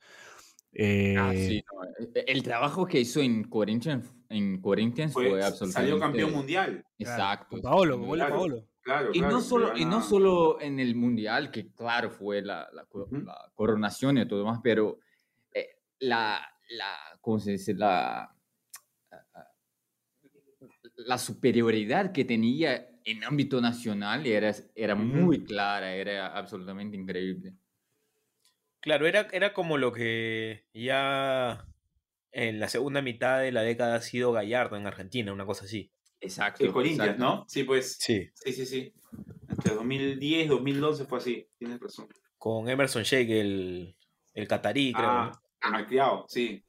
[0.72, 5.42] Eh, Ah, sí, no, eh, El trabajo que hizo en Corinthians, en Corinthians fue, Fue-
[5.42, 5.72] absolutamente...
[5.90, 6.84] salió campeón mundial.
[6.98, 7.60] Exacto.
[7.60, 8.34] Paolo, Claro.
[8.34, 8.68] Paolo.
[8.82, 12.68] Claro, Y claro, no, solo, y no solo en el Mundial, que claro fue la,
[12.72, 13.24] la, co- Ujú.
[13.26, 14.98] la coronación y todo más, pero
[15.52, 15.68] eh,
[16.00, 16.40] la,
[16.70, 17.74] la, ¿cómo se dice?
[17.74, 18.34] La,
[20.96, 25.04] la superioridad que tenía en ámbito nacional era, era Ujú.
[25.04, 27.54] muy clara, era absolutamente increíble.
[28.80, 31.66] Claro, era, era como lo que ya
[32.32, 35.92] en la segunda mitad de la década ha sido Gallardo en Argentina, una cosa así.
[36.20, 36.64] Exacto.
[36.64, 37.24] El Corinthians, exacto.
[37.24, 37.44] ¿no?
[37.48, 37.96] Sí, pues.
[37.98, 38.28] Sí.
[38.34, 38.92] Sí, sí, sí.
[39.48, 41.46] Entre 2010 y 2012 fue así.
[41.58, 42.08] Tienes razón.
[42.38, 43.96] Con Emerson Sheik, el,
[44.34, 45.06] el catarí, creo.
[45.08, 45.32] Ah,
[45.64, 45.70] ¿no?
[45.70, 46.62] malcriado, sí.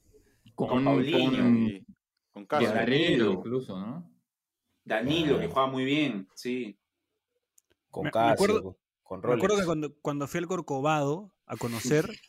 [0.56, 1.32] Con, Con Paulinho
[2.34, 3.32] con Y con Danilo.
[3.34, 4.10] incluso, ¿no?
[4.84, 6.78] Danilo, que juega muy bien, sí.
[7.90, 9.66] Con Me- me Casio, acuerdo- con- con Me acuerdo que Rolex.
[9.66, 12.06] cuando, cuando fui al Corcovado a conocer,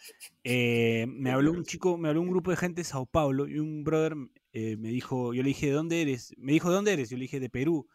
[0.45, 3.59] eh, me habló un chico, me habló un grupo de gente de Sao Paulo y
[3.59, 4.15] un brother
[4.53, 6.33] eh, me dijo, yo le dije, ¿de dónde eres?
[6.39, 7.11] Me dijo, ¿de dónde eres?
[7.11, 7.89] Yo le dije, de Perú.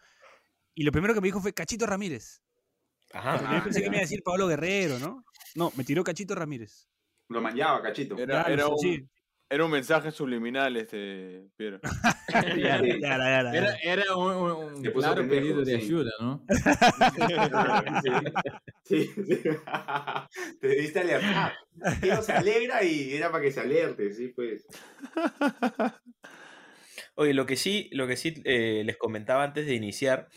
[0.76, 2.42] Y lo primero que me dijo fue Cachito Ramírez.
[3.14, 3.58] Ajá.
[3.58, 5.24] Yo pensé que me iba a decir Pablo Guerrero, ¿no?
[5.56, 6.88] No, me tiró Cachito Ramírez.
[7.30, 8.16] Lo manchaba, cachito.
[8.18, 9.06] Era, Claro, era un, sí.
[9.50, 11.80] era un mensaje subliminal, este, Piero.
[12.30, 13.52] Ya, ya, ya, ya, ya.
[13.54, 15.86] Era, era un, un- un Se puso claro pendejo, pedido de sí.
[15.86, 16.46] ayuda, ¿no?
[18.84, 19.26] Sí, sí.
[20.62, 21.54] Te debiste alertar.
[22.02, 24.66] Tío se alegra y era para que se alerte, sí, pues.
[27.16, 30.30] Oye, lo que sí, lo que sí eh, les comentaba antes de iniciar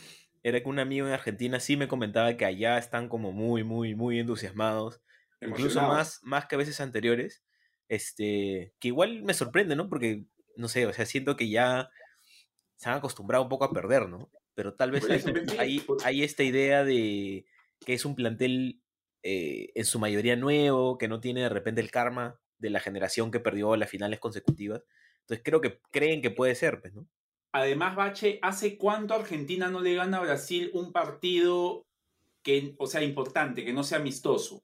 [0.43, 3.95] era que un amigo en Argentina sí me comentaba que allá están como muy, muy,
[3.95, 5.01] muy entusiasmados.
[5.41, 7.43] Incluso más, más que a veces anteriores.
[7.89, 9.89] Este, que igual me sorprende, ¿no?
[9.89, 10.25] Porque,
[10.57, 11.91] no sé, o sea, siento que ya
[12.77, 14.31] se han acostumbrado un poco a perder, ¿no?
[14.55, 15.07] Pero tal vez
[15.59, 17.47] hay, hay esta idea de
[17.85, 18.81] que es un plantel
[19.23, 23.31] eh, en su mayoría nuevo, que no tiene de repente el karma de la generación
[23.31, 24.83] que perdió las finales consecutivas.
[25.23, 27.07] Entonces creo que creen que puede ser, pues, ¿no?
[27.53, 31.85] Además, Bache, ¿hace cuánto Argentina no le gana a Brasil un partido
[32.43, 34.63] que, o sea, importante, que no sea amistoso?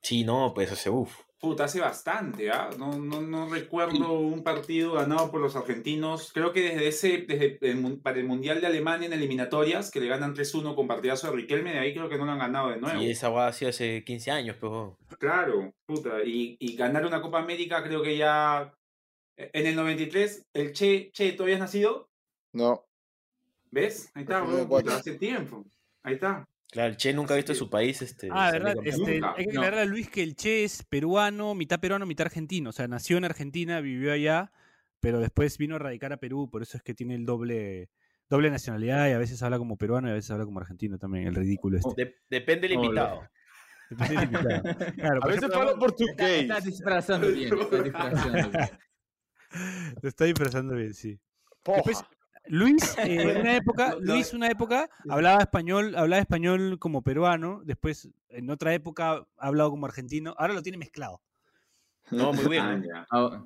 [0.00, 1.26] Sí, no, pues, sea, uff.
[1.38, 2.70] Puta, hace bastante, ¿ah?
[2.78, 6.32] No, no, no recuerdo un partido ganado por los argentinos.
[6.32, 10.08] Creo que desde ese, desde el para el Mundial de Alemania en eliminatorias, que le
[10.08, 12.80] ganan 3-1 con partidazo de Riquelme, de ahí creo que no lo han ganado de
[12.80, 13.02] nuevo.
[13.02, 14.72] Y esa va así hace 15 años, pues.
[14.72, 14.96] weón.
[15.18, 16.22] Claro, puta.
[16.24, 18.72] Y, y ganar una Copa América creo que ya...
[19.36, 22.08] En el 93, el Che, Che, ¿tú habías nacido?
[22.52, 22.84] No.
[23.70, 24.10] ¿Ves?
[24.14, 25.64] Ahí está, puta, hace tiempo.
[26.02, 26.48] Ahí está.
[26.70, 27.58] Claro, el Che nunca ha visto Sí.
[27.58, 28.00] su país.
[28.02, 28.74] Este, Ah, ¿verdad?
[28.82, 29.60] Este, hay que no.
[29.60, 32.70] aclararle a Luis que el Che es peruano, mitad peruano, mitad argentino.
[32.70, 34.50] O sea, nació en Argentina, vivió allá,
[35.00, 37.90] pero después vino a radicar a Perú, por eso es que tiene el doble,
[38.28, 41.26] doble nacionalidad y a veces habla como peruano y a veces habla como argentino también,
[41.28, 42.04] el ridículo este.
[42.04, 43.28] De- depende del invitado.
[43.90, 44.62] Depende del invitado.
[44.96, 46.16] Claro, A veces ejemplo, hablo portugués.
[46.42, 48.70] está disfrazando bien, está disfrazando bien.
[50.02, 51.18] Lo está disfrazando bien, sí.
[51.64, 52.04] Después,
[52.48, 53.96] Luis, eh, en una época.
[54.00, 59.70] Luis, una época, hablaba español, hablaba español como peruano, después, en otra época, ha hablado
[59.70, 61.20] como argentino, ahora lo tiene mezclado.
[62.10, 62.84] No, muy bien.
[63.10, 63.44] Ah.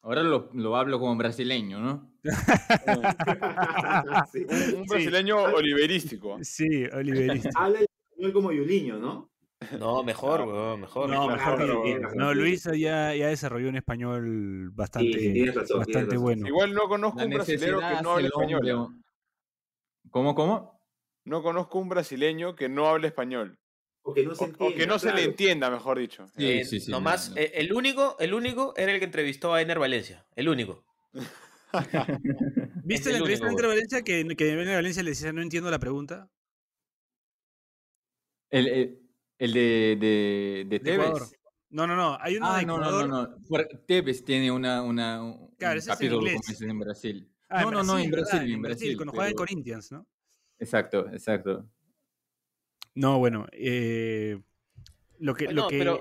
[0.00, 2.10] Ahora, lo, lo hablo como brasileño, ¿no?
[4.32, 4.46] Sí.
[4.48, 6.38] Un, un brasileño oliverístico.
[6.42, 7.50] Sí, Oliverista.
[7.54, 9.30] Habla el español como Yuliño, ¿no?
[9.78, 11.10] No, mejor, weón, mejor.
[11.10, 12.16] No, mejor.
[12.16, 16.46] No, Luis ya, ya desarrolló un español bastante, sí, razón, bastante bueno.
[16.46, 18.54] Igual no conozco un necesidad que no hable el hombre.
[18.56, 19.02] español.
[20.10, 20.80] ¿Cómo, cómo?
[21.24, 23.58] No conozco un brasileño que no hable español.
[24.02, 24.76] O que no se O, o entienda.
[24.76, 26.26] que no se le entienda, mejor dicho.
[26.36, 27.40] Sí, Eh, sí, sí, nomás, no, no.
[27.42, 30.24] eh, el único, el único era el que entrevistó a Ener Valencia.
[30.36, 30.84] El único.
[32.84, 35.42] ¿Viste Es la el entrevista único, entre Valencia que, que Ener Valencia le decía no
[35.42, 36.30] entiendo la pregunta?
[38.50, 39.07] El, el,
[39.38, 41.18] el de, de, de De Ecuador.
[41.18, 41.34] Tevez.
[41.70, 42.16] No, no, no.
[42.20, 43.08] Hay uno Ah, de no, no, Ecuador.
[43.08, 43.38] no, no.
[43.86, 47.32] Tevez tiene una, una, un Claro, ese es en capítulo como ese en Brasil.
[47.48, 48.26] Ah, no, no, no, en ¿verdad?
[48.30, 48.96] Brasil, en Brasil.
[48.96, 50.06] cuando juega en Corinthians, ¿no?
[50.58, 51.68] Exacto, exacto.
[52.94, 53.46] No, bueno.
[53.52, 54.40] eh,
[55.18, 56.00] lo que, lo No, que pero,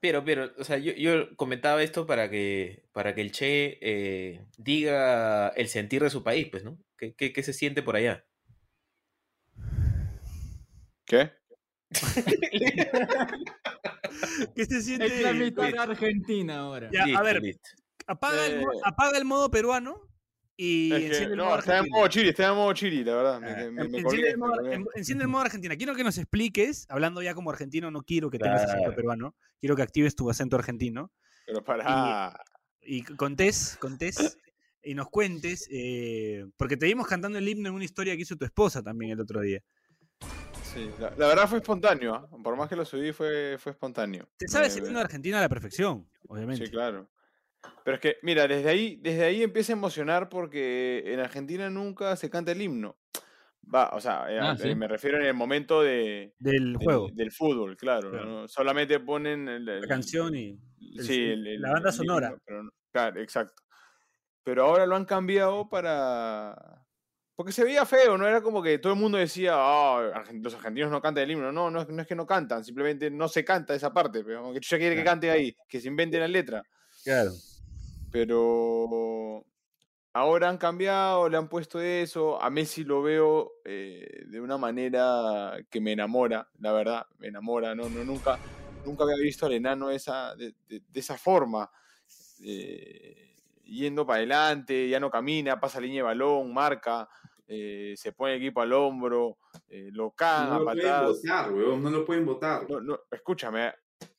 [0.00, 4.46] pero, pero, o sea, yo, yo comentaba esto para que, para que el Che eh,
[4.58, 6.78] diga el sentir de su país, pues, ¿no?
[6.96, 8.26] ¿Qué, qué, qué se siente por allá?
[11.04, 11.35] ¿Qué?
[14.54, 15.06] ¿Qué se siente?
[15.06, 16.90] Es la mitad de Argentina ahora.
[16.92, 17.68] Ya, a ver, listo.
[18.06, 18.66] apaga, el, Eh.
[18.84, 20.00] apaga el modo peruano
[20.56, 23.04] y Es que- enciende el no, modo está en modo chili, está en modo chili,
[23.04, 23.40] la verdad.
[23.40, 25.76] Me, Ah, me- me enciende, colgué, el modo, en- enciende el modo Argentina.
[25.76, 28.96] Quiero que nos expliques, hablando ya como argentino, no quiero que tengas acento Claro.
[28.96, 31.12] peruano, quiero que actives tu acento argentino
[31.46, 32.38] Pero para.
[32.80, 34.38] y contés, contés
[34.82, 38.36] y nos cuentes, eh, porque te vimos cantando el himno en una historia que hizo
[38.36, 39.60] tu esposa también el otro día.
[40.76, 42.28] Sí, la, la verdad fue espontáneo, ¿ah?
[42.42, 44.28] por más que lo subí fue, fue espontáneo.
[44.36, 46.66] Te sabes el me- himno de Argentina a la perfección, obviamente.
[46.66, 47.08] Sí, claro.
[47.84, 52.14] Pero es que, mira, desde ahí, desde ahí empieza a emocionar porque en Argentina nunca
[52.16, 52.96] se canta el himno.
[53.74, 54.74] Va, o sea, eh, Ah, eh, ¿sí?
[54.76, 58.10] me refiero en el momento de, Del juego, del fútbol, claro.
[58.10, 58.26] Claro.
[58.26, 58.48] ¿no?
[58.48, 60.60] Solamente ponen el- la canción y...
[60.98, 62.28] el- sí, la banda sonora.
[62.28, 63.62] himno, pero no- claro, exacto.
[64.44, 66.75] Pero ahora lo han cambiado para...
[67.36, 68.26] Porque se veía feo, ¿no?
[68.26, 71.52] Era como que todo el mundo decía, ah, argen- los argentinos no cantan el himno.
[71.52, 74.24] No, no, es- no es que no cantan, simplemente no se canta esa parte.
[74.24, 76.62] Pero que ya quiere que cante ahí, que se invente la letra.
[77.04, 77.32] Claro.
[78.10, 79.44] Pero
[80.14, 82.40] ahora han cambiado, le han puesto eso.
[82.42, 87.74] A Messi lo veo eh, de una manera que me enamora, la verdad, me enamora.
[87.74, 88.38] No, no, nunca,
[88.86, 91.70] nunca había visto al enano esa, de, de- de esa forma.
[92.42, 93.25] eh,
[93.66, 97.08] yendo para adelante, ya no camina, pasa línea de balón, marca,
[97.46, 101.16] eh, se pone el equipo al hombro, eh, lo caga, No lo pueden patadas.
[101.22, 102.70] votar, weón, no lo pueden votar.
[102.70, 103.72] No, no, escúchame,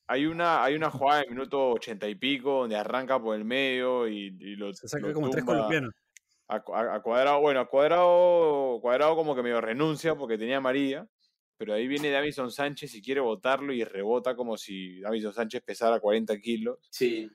[0.08, 4.08] hay una, hay una jugada en minuto ochenta y pico donde arranca por el medio
[4.08, 5.94] y, y lo, Se saca lo como tres colombianos.
[6.50, 10.58] A, Cu- a- a cuadrado, bueno, a cuadrado, cuadrado como que medio renuncia porque tenía
[10.58, 11.06] amarilla,
[11.58, 16.00] pero ahí viene Davison Sánchez y quiere botarlo y rebota como si Davison Sánchez pesara
[16.00, 16.78] 40 kilos.
[16.90, 17.30] Sí.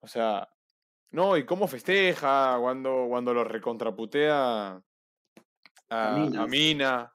[0.00, 0.48] O sea,
[1.16, 4.82] no, y cómo festeja cuando, cuando lo recontraputea a,
[5.88, 6.42] A Mina.
[6.42, 7.12] a Mina,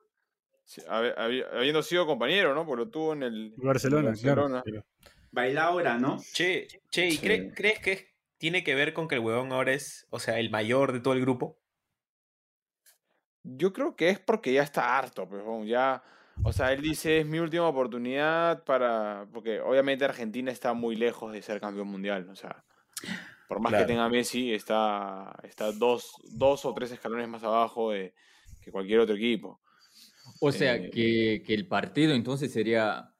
[0.66, 2.66] sí, habi- habi- habiendo sido compañero, ¿no?
[2.66, 4.64] Porque lo tuvo en el en Barcelona, Barcelona.
[4.64, 4.86] claro.
[5.32, 6.18] Baila ahora, ¿no?
[6.34, 7.26] Che, che, ¿y Sí.
[7.26, 10.50] cre- crees que tiene que ver con que el huevón ahora es, o sea, el
[10.50, 11.60] mayor de todo el grupo?
[13.44, 16.04] Yo creo que es porque ya está harto, pues, ya,
[16.44, 21.32] o sea, él dice es mi última oportunidad para, porque obviamente Argentina está muy lejos
[21.32, 22.64] de ser campeón mundial, o sea,
[23.52, 23.86] por más Claro.
[23.86, 28.14] que tenga Messi, está, está dos, dos o tres escalones más abajo de
[28.62, 29.60] que cualquier otro equipo.
[30.40, 33.14] O sea, Eh, que, que el partido entonces sería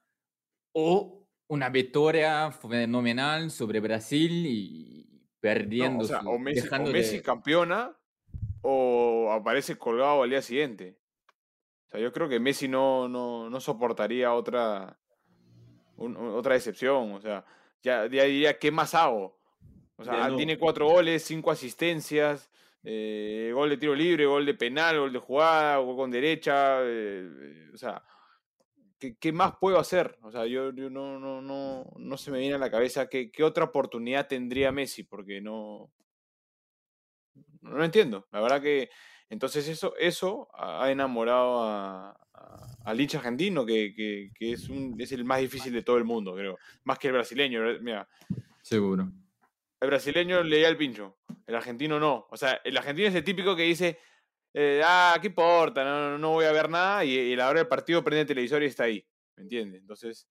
[0.72, 6.64] o una victoria fenomenal sobre Brasil y No, perdiendo, o sea, su- o Messi, o
[6.64, 7.98] dejando Messi de- campeona
[8.62, 10.98] o aparece colgado al día siguiente.
[11.88, 14.98] O sea, yo creo que Messi no, no, no soportaría otra,
[15.98, 17.12] un- un- otra decepción.
[17.12, 17.44] O sea,
[17.84, 19.41] ya, ya diría, ¿qué más hago?
[20.02, 20.36] O sea, no.
[20.36, 22.50] tiene cuatro goles, cinco asistencias,
[22.84, 26.80] eh, gol de tiro libre, gol de penal, gol de jugada, gol con derecha.
[26.84, 28.04] eh, o sea,
[29.00, 30.18] ¿qué, qué más puedo hacer?
[30.24, 33.32] O sea, yo, yo no, no, no, no se me viene a la cabeza qué,
[33.32, 35.92] qué otra oportunidad tendría Messi, porque no,
[37.62, 38.28] no lo entiendo.
[38.32, 38.90] La verdad que
[39.30, 44.96] entonces eso, eso ha enamorado a, a- al hincha argentino, que, que- que es, un,
[45.00, 46.58] es el más difícil de todo el mundo, creo.
[46.84, 47.62] Más que el brasileño.
[47.82, 48.08] Mira,
[48.64, 49.12] Seguro.
[49.82, 51.18] El brasileño leía el pincho,
[51.48, 52.28] el argentino no.
[52.30, 53.98] O sea, el argentino es el típico que dice,
[54.54, 55.84] eh, ah, ¿qué importa?
[55.84, 57.04] No, no, no voy a ver nada.
[57.04, 59.06] Y, y a la hora del partido prende el televisor y está ahí.
[59.36, 59.82] ¿Me entiendes?
[59.82, 60.28] Entonces,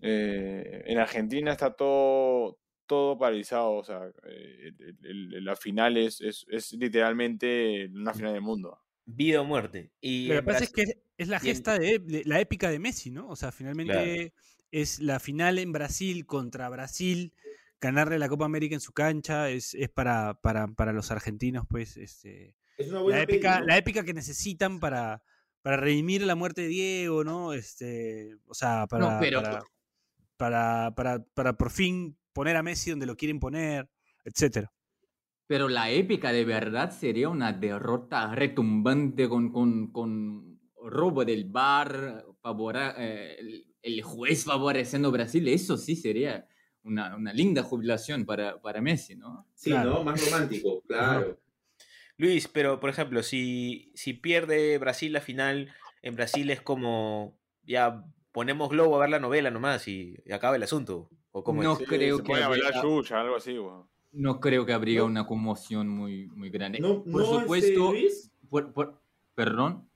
[0.00, 3.72] eh, en Argentina está todo, todo paralizado.
[3.72, 8.78] O sea, eh, el- el- la final es, es, es literalmente una final del mundo.
[9.06, 9.90] Vida o muerte.
[10.00, 10.84] Y Lo que pasa es que
[11.16, 13.28] es la gesta de, de la épica de Messi, ¿no?
[13.28, 14.32] O sea, finalmente Claro.
[14.70, 17.32] es la final en Brasil contra Brasil.
[17.80, 21.96] Ganarle la Copa América en su cancha es, es para, para, para los argentinos, pues,
[21.96, 23.66] este, Es una la buena épica, peli, ¿no?
[23.66, 25.22] la épica que necesitan para,
[25.62, 27.52] para redimir la muerte de Diego, ¿no?
[27.52, 29.62] Este, o sea, para, pero- para,
[30.36, 33.88] para, para, para por fin poner a Messi donde lo quieren poner,
[34.24, 34.72] etcétera.
[35.46, 42.24] Pero la épica de verdad sería una derrota retumbante con, con, con robo del bar,
[42.42, 45.48] favora- eh, el, el juez favoreciendo a Brasil.
[45.48, 46.46] Eso sí sería
[46.84, 49.46] una, una linda jubilación para, para Messi, ¿no?
[49.54, 49.90] Sí, Claro.
[49.94, 50.04] ¿no?
[50.04, 51.38] Más romántico, claro.
[52.16, 58.04] Luis, pero por ejemplo, si, si pierde Brasil la final, en Brasil es como ya
[58.32, 61.10] ponemos globo a ver la novela nomás y, y acaba el asunto.
[61.30, 61.78] ¿O cómo No es?
[61.78, 63.86] Sí, creo se que a bailar habría- chucha, algo así, weón.
[64.10, 65.06] No creo que habría No.
[65.06, 66.80] una conmoción muy, muy grande.
[66.80, 67.40] No, por no, este,
[67.74, 67.92] supuesto,
[68.48, 69.02] por- por-
[69.34, 69.88] perdón.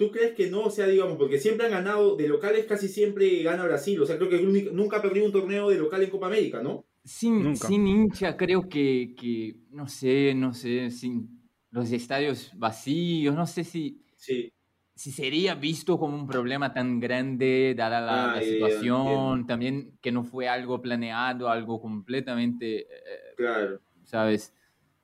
[0.00, 0.62] ¿Tú crees que no?
[0.62, 4.00] O sea, digamos, porque siempre han ganado, de locales casi siempre gana Brasil.
[4.00, 6.62] O sea, creo que único- nunca ha perdido un torneo de local en Copa América,
[6.62, 6.86] ¿no?
[7.04, 7.68] Sin, Nunca.
[7.68, 13.62] sin hincha, creo que, que, no sé, no sé, sin los estadios vacíos, no sé
[13.64, 14.50] si, Sí.
[14.94, 19.98] si sería visto como un problema tan grande dada la, Ah, la ya, situación, también
[20.00, 23.80] que no fue algo planeado, algo completamente, eh, Claro.
[24.04, 24.54] ¿sabes?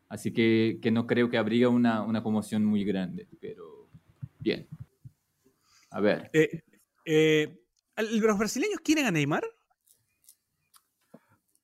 [0.09, 3.89] Así que, que no creo que habría una, una conmoción muy grande, pero
[4.39, 4.69] bien.
[5.91, 6.31] A ver.
[6.33, 6.61] Eh,
[7.05, 7.61] eh,
[7.95, 9.45] ¿al- ¿Los brasileños quieren a Neymar?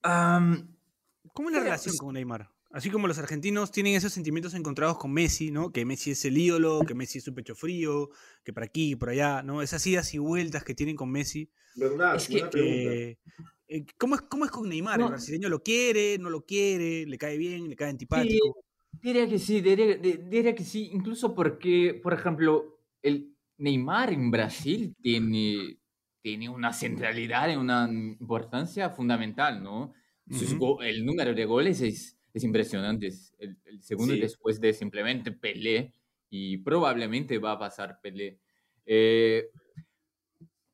[0.03, 2.51] ¿Cómo es la relación pues- con Neymar?
[2.75, 5.73] Así como los argentinos tienen esos sentimientos encontrados con Messi, ¿no?
[5.73, 8.09] Que Messi es el ídolo, que Messi es un pecho frío,
[8.43, 9.61] que por aquí, por allá, ¿no?
[9.61, 11.51] Esas idas y vueltas que tienen con Messi.
[11.77, 12.17] ¿Verdad?
[12.17, 13.19] Es que- que-
[13.69, 14.99] eh, ¿cómo, es, ¿Cómo es con Neymar?
[14.99, 15.05] No.
[15.07, 18.57] ¿El brasileño lo quiere, no lo quiere, le cae bien, le cae antipático?
[19.03, 23.32] Diría que sí, diría, di- diría que sí, incluso porque, por ejemplo, el
[23.63, 25.79] Neymar en Brasil tiene,
[26.21, 29.93] tiene una centralidad y una importancia fundamental, ¿no?
[30.31, 30.59] Ujú.
[30.59, 34.21] go- el número de goles es, es impresionante, es el, el segundo Sí.
[34.21, 35.93] después de simplemente Pelé
[36.31, 38.41] y probablemente va a pasar Pelé.
[38.87, 39.49] Eh,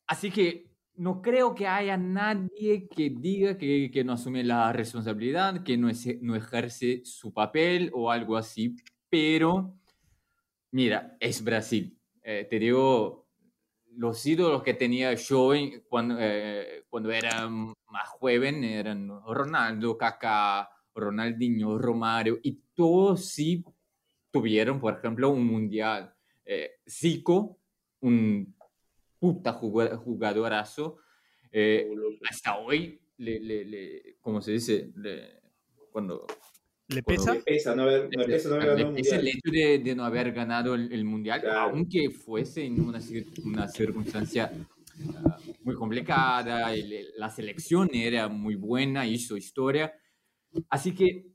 [0.06, 5.62] así que no creo que haya nadie que diga que, que no asume la responsabilidad,
[5.62, 8.76] que no, ese- no ejerce su papel o algo así,
[9.08, 9.78] pero
[10.72, 11.97] mira, es Brasil.
[12.30, 13.26] Eh, te digo,
[13.96, 15.52] los ídolos que tenía yo
[15.88, 23.64] cuando, eh, cuando era más joven eran Ronaldo, Kaká, Ronaldinho, Romario, y todos sí
[24.30, 26.12] tuvieron, por ejemplo, un mundial.
[26.44, 27.60] Eh, Zico,
[28.00, 28.54] un
[29.18, 30.98] puta juga- jugadorazo,
[31.50, 31.90] eh,
[32.28, 34.92] hasta hoy, le, le, le- ¿cómo se dice?
[35.90, 36.26] Cuando
[36.88, 37.34] ¿Le pesa?
[37.34, 39.36] Me pesa no haber, me pesa no haber le ganado pesa el mundial.
[39.36, 41.70] hecho de, de no haber ganado el, el mundial, Claro.
[41.74, 42.98] aunque fuese en una,
[43.44, 44.50] una circunstancia
[45.16, 49.92] ah, muy complicada, el- la selección era muy buena, hizo historia.
[50.70, 51.26] Así que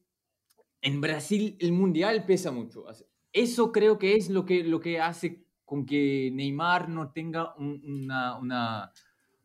[0.81, 2.85] en Brasil el mundial pesa mucho.
[3.31, 7.81] Eso creo que es lo que, lo que hace con que Neymar no tenga un-
[7.85, 8.91] una, una,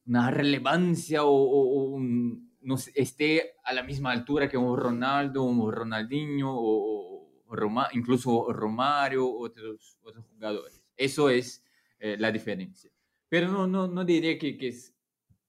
[0.06, 4.76] una relevancia o, o- o un- no sé, esté a la misma altura que un
[4.76, 10.82] Ronaldo, un Ronaldinho o, o Roma- incluso Romario o otros, otros jugadores.
[10.96, 11.64] Eso es
[11.98, 12.90] eh, la diferencia.
[13.28, 14.94] Pero no, no, no diría que, que, es-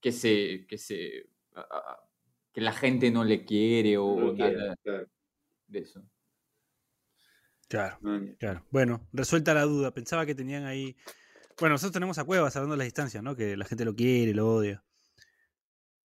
[0.01, 1.99] que, se, que, se, ah, ah,
[2.53, 5.07] que la gente no le quiere o No lo quiere, nada claro.
[5.67, 6.03] de eso.
[7.67, 8.35] Claro, Man.
[8.39, 8.65] claro.
[8.71, 9.93] Bueno, resuelta la duda.
[9.93, 10.95] Pensaba que tenían ahí.
[11.59, 13.35] Bueno, nosotros tenemos a Cuevas hablando de las distancias, ¿no?
[13.35, 14.83] Que la gente lo quiere, lo odia.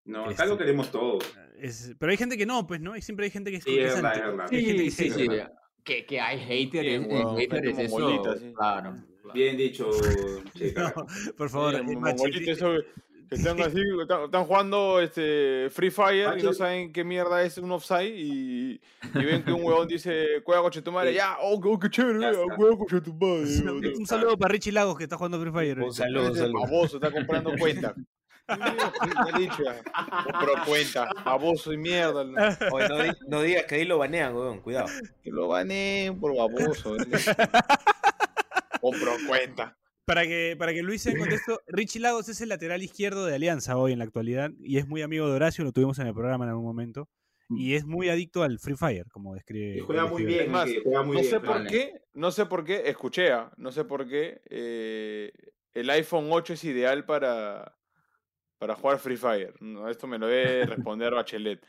[0.04, 1.18] No, acá Este- lo queremos todo.
[1.60, 2.96] Es- pero hay gente que no, pues, ¿no?
[2.96, 4.18] Y siempre hay gente que es Sí, es cortesante.
[4.20, 4.46] verdad, es verdad.
[4.52, 5.52] Hay gente que Sí, sí, sí, verdad.
[5.84, 7.98] Que, que hay haters, haters, eso,
[8.38, 8.52] sí.
[8.54, 8.94] claro.
[8.94, 8.94] claro.
[9.34, 9.88] Bien dicho,
[10.54, 11.06] No, carajo.
[11.36, 11.84] por favor, Sí, eh,
[13.28, 17.56] que están así, están, están jugando este, Free Fire y no saben qué mierda es
[17.58, 18.72] un offside y,
[19.14, 21.16] y ven que un huevón dice, juega coche tu madre, Sí.
[21.16, 23.94] ya, oh, qué- qué chévere, juega coche tu madre.
[23.96, 25.80] Un, saludo para Richie Lagos que está jugando Free Fire.
[25.80, 26.84] Un saludo, un saludo.
[26.84, 27.94] está comprando cuenta.
[28.48, 29.82] Ya.
[30.24, 32.22] Compró cuenta, baboso y mierda.
[32.72, 34.88] Oye, no, di- no digas que ahí lo banean, weón, cuidado.
[35.22, 36.96] Que lo gané por baboso.
[36.96, 37.00] ¿eh?
[38.80, 39.76] Compró cuenta.
[40.04, 43.36] Para que, para que Luis se en contexto, Richie Lagos es el lateral izquierdo de
[43.36, 46.12] Alianza hoy en la actualidad y es muy amigo de Horacio, lo tuvimos en el
[46.12, 47.08] programa en algún momento.
[47.50, 49.76] y es muy adicto al Free Fire, como describe.
[49.76, 52.46] Y juega muy bien, más, que juega muy no bien, sé por qué, no sé
[52.46, 55.32] por qué, escuché, no sé por qué, eh,
[55.74, 57.76] el iPhone 8 es ideal para,
[58.62, 59.52] para jugar Free Fire.
[59.58, 61.66] No, esto me lo debe responder Bachelet.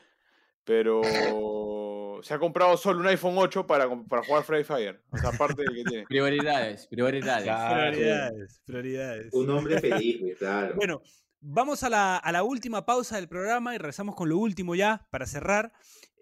[0.62, 5.02] Pero se ha comprado solo un iPhone 8 para, para jugar Free Fire.
[5.10, 6.04] O sea, aparte de que tiene.
[6.08, 7.50] Prioridades, prioridades.
[7.92, 9.34] Prioridades, prioridades.
[9.34, 10.76] Un hombre feliz, güey, claro.
[10.76, 11.02] Bueno,
[11.40, 15.04] vamos a la, a la última pausa del programa y regresamos con lo último ya
[15.10, 15.72] para cerrar.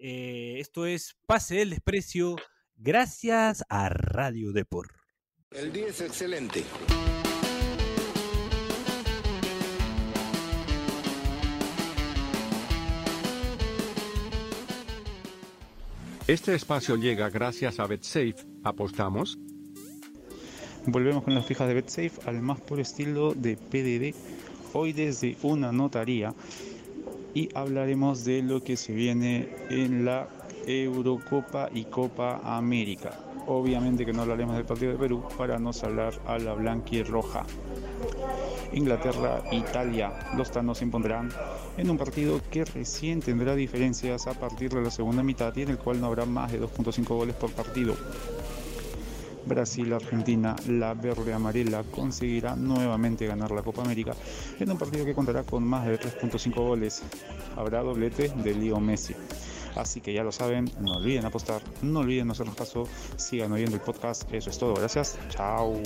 [0.00, 2.36] Eh, esto es Pase del Desprecio,
[2.76, 4.88] gracias a Radio Depor.
[5.50, 6.64] El día es excelente.
[16.28, 18.36] Este espacio llega gracias a BetSafe.
[18.62, 19.38] ¿Apostamos?
[20.86, 24.14] Volvemos con las fijas de BetSafe al más puro estilo de PDD,
[24.72, 26.32] hoy desde una notaría
[27.34, 30.28] y hablaremos de lo que se viene en la
[30.64, 33.18] Eurocopa y Copa América.
[33.48, 37.44] Obviamente que no hablaremos del partido de Perú para no hablar a la blanquirroja.
[38.72, 41.30] Inglaterra, Italia, los tanos se impondrán
[41.76, 45.70] en un partido que recién tendrá diferencias a partir de la segunda mitad y en
[45.70, 47.94] el cual no habrá más de 2.5 goles por partido.
[49.44, 54.14] Brasil, Argentina, la verde amarela conseguirá nuevamente ganar la Copa América
[54.58, 57.02] en un partido que contará con más de 3.5 goles.
[57.56, 59.14] Habrá doblete de Leo Messi.
[59.74, 63.76] Así que ya lo saben, no olviden apostar, no olviden no hacernos caso, sigan oyendo
[63.76, 65.80] el podcast, eso es todo, gracias, chao.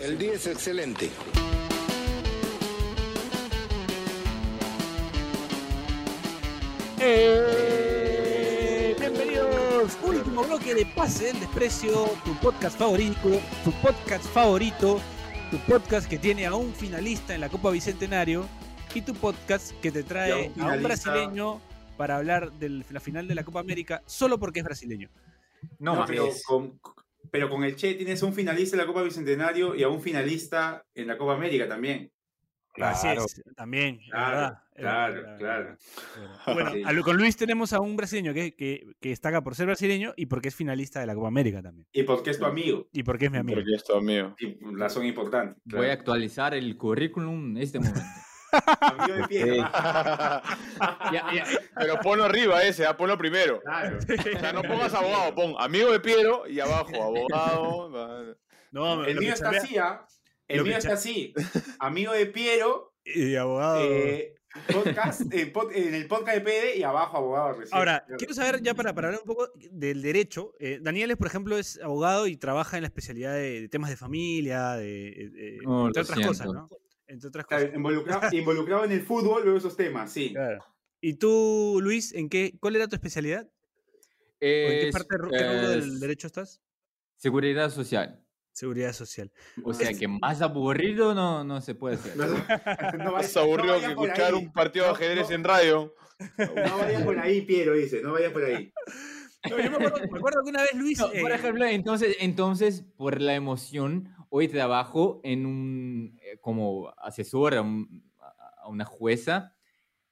[0.00, 1.10] El día es excelente.
[7.22, 15.00] Eh, bienvenidos, último bloque de Pase del Desprecio, tu podcast favorito, tu podcast favorito,
[15.50, 18.46] tu podcast que tiene a un finalista en la Copa Bicentenario
[18.94, 21.60] y tu podcast que te trae un a un brasileño
[21.96, 25.10] para hablar de la final de la Copa América solo porque es brasileño.
[25.78, 26.08] No, No, más.
[26.08, 26.80] pero, con,
[27.30, 30.84] pero con el Che tienes un finalista en la Copa Bicentenario y a un finalista
[30.94, 32.10] en la Copa América también.
[32.76, 33.96] Así es, también.
[34.00, 35.76] es Claro, verdad, es claro, verdad, claro.
[36.54, 36.82] Bueno, Sí.
[36.86, 40.26] a con Luis tenemos a un brasileño que, que, que destaca por ser brasileño y
[40.26, 41.86] porque es finalista de la Copa América también.
[41.92, 42.88] Y porque es tu amigo.
[42.92, 43.56] Y porque es mi amigo.
[43.56, 44.34] Porque esto, amigo.
[44.38, 45.60] Y razón importante.
[45.64, 48.00] Voy a actualizar el currículum en este momento.
[48.80, 49.56] Amigo de.
[51.12, 51.44] Ya, ya.
[51.76, 53.60] Pero ponlo arriba ese, ah, ponlo primero.
[53.60, 53.98] Claro.
[53.98, 58.36] O sea, no pongas abogado, pon amigo de Piero y abajo, abogado.
[58.72, 60.06] No, El mío está así, ¿ah?
[60.48, 61.34] El mío está así.
[61.78, 63.80] Amigo de Piero, Y abogado.
[63.82, 64.34] eh,
[64.72, 67.76] podcast, eh, pod- en el podcast de PD y abajo abogado recién.
[67.76, 70.54] Ahora, quiero saber ya para, para hablar un poco del derecho.
[70.58, 73.96] eh, Daniel, por ejemplo, es abogado y trabaja en la especialidad de, de temas de
[73.96, 76.46] familia, de, eh, eh, entre otras cosas.
[76.48, 76.68] ¿no?
[77.10, 77.76] Entre otras Claro, cosas.
[77.76, 80.30] involucrado, involucrado en el fútbol, veo esos temas, sí.
[80.32, 80.64] Claro.
[81.00, 83.46] ¿Y tú, Luis, en qué, cuál era tu especialidad?
[83.46, 86.62] ¿O ¿En qué parte qué rubro del derecho estás?
[87.16, 88.22] Seguridad social.
[88.52, 89.30] Seguridad social.
[89.62, 92.16] O sea que más aburrido no, no se puede hacer.
[92.16, 94.34] No, no Más aburrido no que escuchar ahí.
[94.34, 95.34] un partido de ajedrez no.
[95.36, 95.94] en radio.
[96.38, 98.72] No vaya por ahí, Piero, dice, no vaya por ahí.
[99.48, 100.98] No, yo me acuerdo, me acuerdo que una vez Luis.
[100.98, 106.92] No, por eh, ejemplo, entonces, entonces, por la emoción, hoy trabajo en un, eh, como
[106.98, 109.56] asesor a, un- a una jueza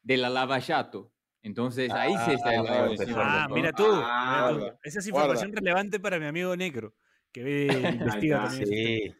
[0.02, 1.12] de la Lava Jato.
[1.42, 3.18] Entonces, ahí se está la Ah, emoción.
[3.20, 3.54] Ah, ¿no?
[3.54, 3.84] mira tú.
[3.86, 4.58] Ah, mira tú.
[4.60, 5.26] guarda, Esa es guarda.
[5.26, 6.94] información relevante para mi amigo Necro,
[7.30, 7.66] que ve,
[8.24, 8.64] investiga también.
[8.64, 9.14] tema.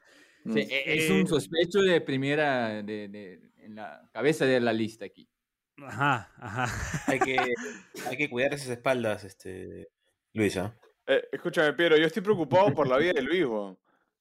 [0.55, 4.73] Sí, e- es Eh, un sospecho de primera, de, de- en la cabeza de la
[4.73, 5.29] lista aquí.
[5.87, 7.03] Ajá, ajá.
[7.07, 7.37] Hay que,
[8.07, 9.89] hay que cuidar esas espaldas, este,
[10.35, 10.77] Luisa.
[11.07, 13.79] Eh, escúchame, Piero, yo estoy preocupado por la vida de Luis, weón.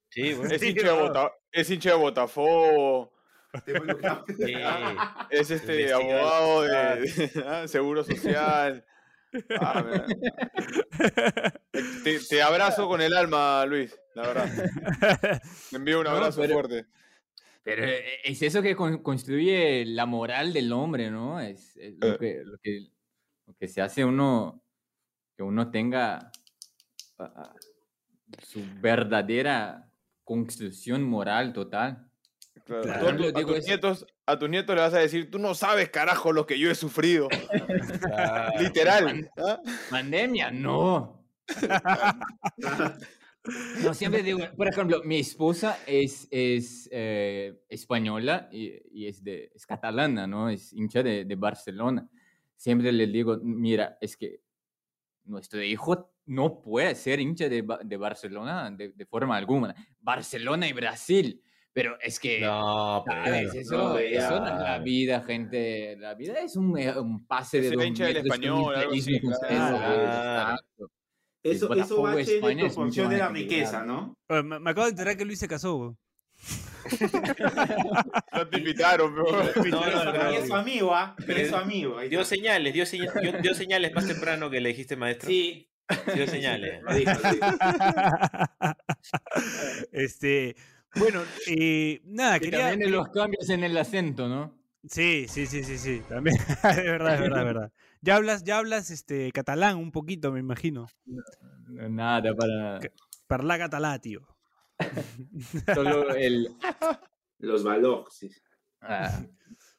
[0.09, 0.53] Sí, bueno.
[0.53, 1.01] Es Sí, hincha de.
[1.01, 3.13] Bota- es hincha de Botafogo.
[4.37, 4.53] Sí.
[5.31, 8.85] es este Investiga abogado de, ah, Seguro Social.
[9.59, 10.05] Ah,
[12.03, 15.41] te, te abrazo con el alma, Luis, la verdad.
[15.69, 16.85] Te envío un No, abrazo pero- fuerte.
[17.63, 21.39] Pero eh, es eso que con- construye la moral del hombre, ¿no?
[21.41, 22.17] Es, es lo, Eh.
[22.17, 22.87] que, lo, que,
[23.45, 24.63] lo que se hace uno,
[25.37, 26.31] que uno tenga
[27.19, 27.55] ah, ah,
[28.43, 29.87] su verdadera
[30.23, 32.09] construcción moral total.
[32.65, 32.81] Claro.
[32.81, 33.31] Claro.
[33.31, 36.33] Tú a, tus nietos, a tus nietos le vas a decir, tú no sabes, carajo,
[36.33, 37.29] lo que yo he sufrido.
[38.01, 38.59] Claro.
[38.59, 39.31] Literal.
[39.37, 39.61] ¿ah?
[39.89, 41.23] Pandemia, no.
[43.81, 49.53] No, siempre digo, por ejemplo, mi esposa es, es eh, española y, y es, de,
[49.55, 50.49] es catalana, ¿no?
[50.49, 52.09] Es hincha de, de Barcelona.
[52.57, 54.41] Siempre le digo, mira, es que
[55.27, 59.75] nuestro hijo no puede ser hincha de, de Barcelona de, de forma alguna.
[59.99, 61.41] Barcelona y Brasil.
[61.73, 63.49] Pero es que, No, ¿sabes?
[63.51, 63.61] pero.
[63.61, 64.59] Eso, no, eso no es ya.
[64.63, 65.95] la vida, gente.
[65.97, 70.57] La vida es un, eh, un pase de Es hincha del Español, algo así, claro.
[71.43, 74.17] Eso, eso va a ser de la riqueza, ¿no?
[74.27, 75.95] Me, me acabo de enterar que Luis se casó.
[78.33, 79.31] No te invitaron, pero...
[79.65, 80.29] No, no, no, Pero no.
[80.29, 81.15] es su amigo, ¿ah?
[81.25, 81.99] Pero es su amigo.
[82.01, 85.29] Dio señales, dio, seña- dio- dio señales más temprano que le dijiste, maestro.
[85.29, 85.69] Sí.
[86.13, 86.81] Dio señales.
[86.87, 87.45] Lo dijo, lo dijo.
[89.91, 90.55] este,
[90.95, 92.59] bueno, eh, nada, quería.
[92.69, 94.57] también en los cambios en el acento, ¿no?
[94.87, 96.01] Sí, sí, sí, sí, sí.
[96.07, 96.37] También.
[96.63, 97.71] es verdad, es verdad, es verdad.
[98.01, 100.87] Ya hablas, ya hablas este catalán un poquito, me imagino.
[101.65, 102.79] Nada, para
[103.27, 104.21] Parla catalá, tío.
[105.75, 106.49] solo el...
[107.39, 108.13] Los valores.
[108.13, 108.31] sí.
[108.81, 109.23] ah,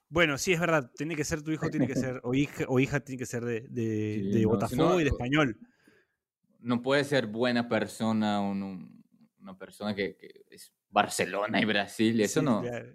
[0.08, 0.90] Bueno, sí, es verdad.
[0.96, 3.44] Tiene que ser tu hijo, tiene que ser, o hija, o hija tiene que ser
[3.44, 5.58] de, de, Sí, de no, Botafogo y de español.
[6.60, 9.04] no puede ser buena persona un- un-
[9.40, 12.60] una persona que, que es Barcelona y Brasil, eso Sí, no.
[12.62, 12.94] claro.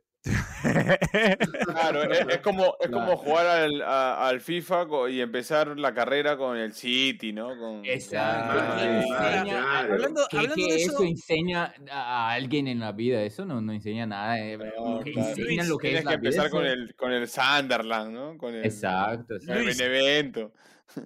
[1.65, 6.37] Claro, es, es como, es como jugar al, a- al FIFA y empezar la carrera
[6.37, 7.57] con el City, ¿no?
[7.57, 8.53] Con, Exacto.
[8.53, 9.93] Claro, ¿qué enseña- claro.
[9.93, 13.21] Hablando, ¿Qué, hablando qué de eso eso, enseña a alguien en la vida?
[13.23, 14.39] Eso no, no enseña nada.
[14.39, 15.29] eh, No, que claro.
[15.29, 18.37] enseña lo que Tienes es que la vida, empezar con el, con el Sunderland, ¿no?
[18.37, 19.25] Con el, Exacto.
[19.27, 19.59] con exacto.
[19.59, 19.77] el Luis.
[19.77, 20.53] Benevento.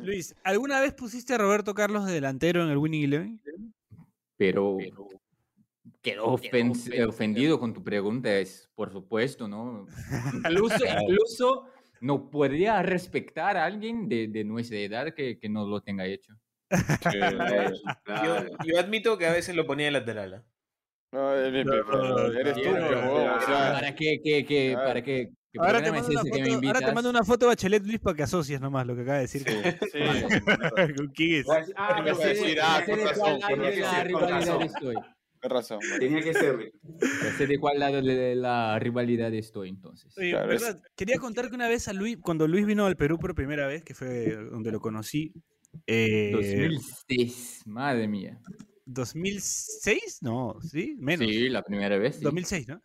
[0.01, 3.41] Luis, ¿alguna vez pusiste a Roberto Carlos de delantero en el Winning Eleven?
[4.35, 4.77] Pero
[6.01, 9.85] quedó ofen- ofendido con tu pregunta, es por supuesto, ¿no?
[10.33, 11.65] Incluso, incluso
[12.01, 16.33] no podría respetar a alguien de, de nuestra edad que, que no lo tenga hecho.
[18.65, 20.43] Yo, admito que a veces lo ponía de lateral.
[21.13, 22.73] No, eres, eres tú,
[23.47, 24.75] ¿Para qué, qué, qué-
[25.53, 25.65] Claro.
[25.65, 26.93] para Ahora te, mando es una que foto, ahora te invitas?
[26.93, 29.41] mando una foto de Bachelet Luis para que asocies nomás lo que acaba de decir.
[29.43, 29.49] sí,
[29.91, 30.93] sí.
[30.95, 31.47] ¿Con quién es?
[31.75, 35.16] Ah, que decir, sí, ah, con razón, con razón, con
[35.47, 35.79] razón.
[35.99, 36.71] Tenía que ser.
[37.01, 40.15] Ya sé de cuál lado de la rivalidad estoy entonces.
[40.17, 40.81] Oye, Claro, ¿verdad?
[40.95, 43.83] Quería contar que una vez a Luis, cuando Luis vino al Perú por primera vez,
[43.83, 45.33] que fue donde lo conocí,
[45.85, 48.39] eh, 2006, madre mía.
[48.85, 51.27] 2006, no, sí, menos.
[51.27, 52.15] Sí, la primera vez.
[52.17, 52.21] sí.
[52.23, 52.81] 2006, ¿no?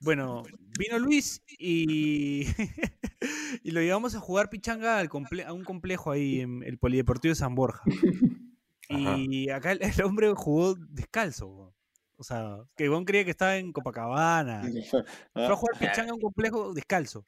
[0.00, 0.42] Bueno,
[0.78, 2.46] vino Luis y,
[3.62, 7.30] y lo llevamos a jugar pichanga al comple- a un complejo ahí en el Polideportivo
[7.32, 7.82] de San Borja.
[8.88, 11.74] Y acá el, el hombre jugó descalzo.
[12.16, 14.62] O sea, que Gon creía que estaba en Copacabana.
[14.90, 17.24] Fue a jugar pichanga a un complejo descalzo.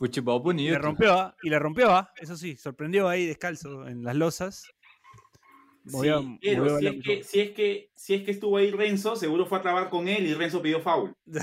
[0.00, 0.72] Y bonito.
[0.72, 1.36] le rompió, ¿ah?
[1.42, 2.10] y le rompió, ¿ah?
[2.16, 4.64] eso sí, sorprendió ahí descalzo en las losas.
[5.84, 9.16] Movía- Sí, pero si es, que, si, es que, si es que estuvo ahí Renzo,
[9.16, 11.14] seguro fue a trabar con él y Renzo pidió foul.
[11.26, 11.40] no,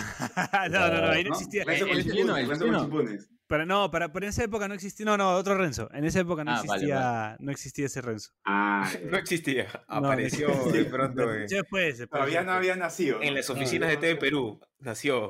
[0.69, 1.63] no, no, ahí no existía.
[1.63, 5.05] Renzo con el chimpunes, Para, no, para, para en esa época no existía.
[5.05, 5.89] No, no, otro Renzo.
[5.93, 8.31] En esa época no Ah, vale, existía, no existía ese Renzo.
[8.45, 9.67] Ah, No existía.
[9.89, 13.21] Apareció no de pronto Después, después, todavía no había nacido.
[13.21, 14.57] en las oficinas de TV Perú.
[14.79, 15.29] Nació.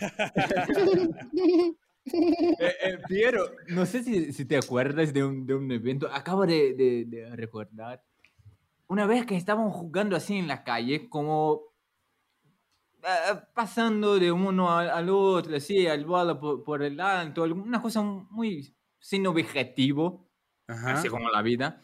[2.04, 6.08] Eh, eh, Piero, no sé si, si te acuerdas de un, de un evento.
[6.12, 8.02] Acabo de, de- de recordar.
[8.88, 11.62] Una vez que estábamos jugando así en la calle, como
[13.54, 18.02] pasando de uno al, al otro, así, al bola por, por el alto, una cosa
[18.02, 20.30] muy sin objetivo,
[20.68, 20.94] Ajá.
[20.94, 21.80] así como la vida.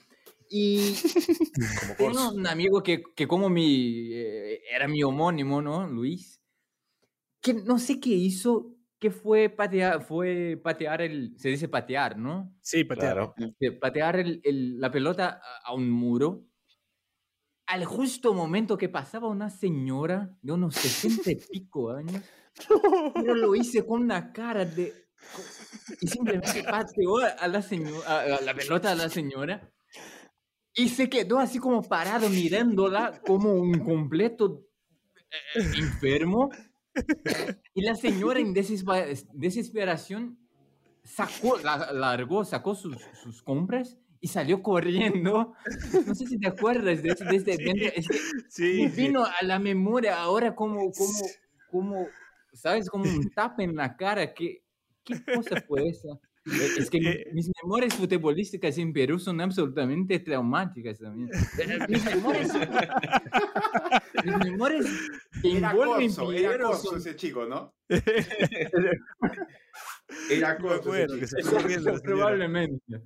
[0.50, 0.94] Y
[1.98, 5.86] tengo un amigo que, que como mi, eh, era mi homónimo, ¿no?
[5.86, 6.40] Luis,
[7.40, 12.56] que no sé qué hizo, que fue patear, fue patear el, se dice patear, ¿no?
[12.62, 13.14] Sí, patear.
[13.14, 13.34] Claro.
[13.60, 16.44] De patear el- el- la pelota a, a un muro.
[17.68, 22.22] Al justo momento que pasaba una señora de unos 60 y pico años,
[23.14, 24.94] pero lo hice con una cara de...
[26.00, 29.70] Y simplemente pateó a la, señora, a- la pelota a la señora
[30.74, 34.64] y se quedó así como parado mirándola como un completo
[35.56, 36.50] eh, enfermo.
[37.74, 40.38] Y la señora en desesperación
[41.04, 45.54] sacó, la, largó, sacó sus, sus compras y salió corriendo.
[46.06, 47.92] No sé si te acuerdas de, de este Sí, evento.
[47.96, 48.96] Es que Sí, me sí.
[49.02, 51.18] vino a la memoria ahora como, como,
[51.70, 52.06] como,
[52.52, 52.88] ¿sabes?
[52.90, 54.32] Como un tap en la cara.
[54.34, 54.62] ¿Qué,
[55.04, 56.08] qué cosa fue esa?
[56.46, 57.26] Eh, Es que Eh.
[57.34, 61.28] mis memorias futbolísticas en Perú son absolutamente traumáticas también.
[61.58, 62.50] Eh, Mis memorias,
[64.24, 64.86] mis memorias
[65.42, 67.74] que Era envuelven corso, era corso ese chico, ¿no?
[70.30, 72.00] Era corso señora.
[72.02, 73.02] Probablemente.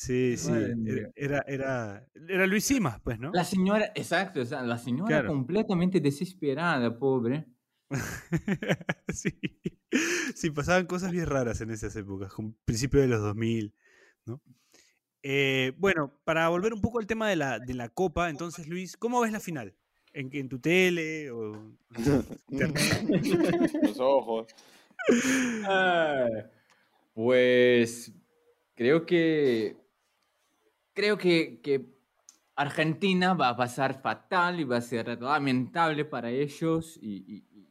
[0.00, 0.52] Sí, sí.
[0.52, 3.32] Madre Era, era, era, era Luis Simas, pues, ¿no?
[3.32, 5.28] La señora, exacto, o sea, la señora Claro.
[5.30, 7.46] completamente desesperada, pobre.
[9.08, 9.32] sí.
[10.36, 13.74] sí, pasaban cosas bien raras en esas épocas, con principio de los 2000,
[14.24, 14.40] ¿no?
[15.24, 18.96] Eh, bueno, para volver un poco al tema de la, de la Copa, entonces, Luis,
[18.96, 19.74] ¿cómo ves la final?
[20.12, 21.76] ¿En, en tu tele o
[22.50, 23.72] internet?
[23.82, 24.46] Los ojos.
[25.66, 26.28] Ah,
[27.14, 28.12] pues
[28.74, 29.76] creo que
[30.98, 31.86] creo que, que
[32.56, 37.68] Argentina va a pasar fatal y va a ser lamentable para ellos y, y- y-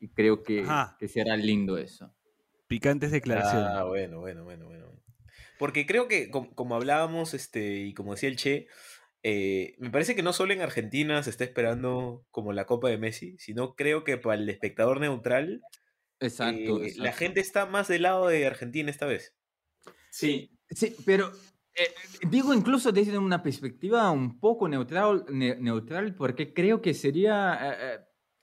[0.00, 0.64] y creo que,
[0.98, 2.12] que será lindo eso.
[2.66, 3.70] Picantes declaraciones.
[3.74, 4.86] Ah, bueno, bueno, bueno, bueno.
[5.58, 8.66] Porque creo que, com- como, hablábamos, este, y como decía el Che,
[9.22, 12.98] eh, me parece que no solo en Argentina se está esperando como la Copa de
[12.98, 15.62] Messi, sino creo que para el espectador neutral,
[16.20, 16.82] Exacto.
[16.82, 19.36] eh, la gente está más del lado de Argentina esta vez.
[20.10, 21.32] Sí, Sí, pero
[21.78, 21.94] eh,
[22.28, 27.76] digo incluso desde una perspectiva un poco neutral, ne- neutral porque creo que sería eh,
[27.80, 27.98] eh,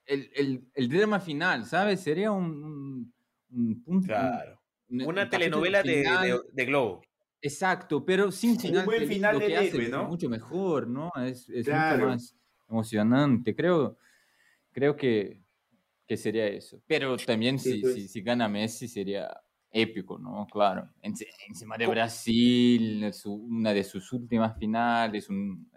[0.06, 2.00] el, el, el drama final, ¿sabes?
[2.02, 3.14] Sería un, un,
[3.52, 4.08] un punto.
[4.08, 4.62] Claro.
[4.90, 5.96] un- un Una capítulo telenovela de,
[6.28, 7.02] de- de Globo.
[7.42, 8.86] Exacto, pero sin final.
[8.86, 10.06] buen feliz, final lo que del hace héroe, es ¿no?
[10.06, 11.12] mucho mejor, ¿no?
[11.24, 11.98] Es, es Claro.
[11.98, 12.36] mucho más
[12.70, 13.56] emocionante.
[13.56, 13.98] Creo,
[14.72, 15.44] creo que,
[16.08, 16.82] que sería eso.
[16.88, 17.94] Pero también Sí, si, pues.
[17.96, 19.30] si, si gana Messi sería
[19.76, 20.48] épico, ¿no?
[20.52, 20.90] Claro.
[21.04, 21.86] Enci- Encima de.
[21.88, 25.70] Brasil, una de sus últimas finales, un,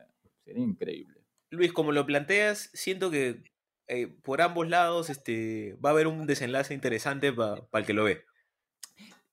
[0.45, 1.25] sería increíble.
[1.51, 3.43] Luis, como lo planteas, siento que
[3.89, 8.05] eh, por ambos lados este, va a haber un desenlace interesante para el que lo
[8.05, 8.25] ve.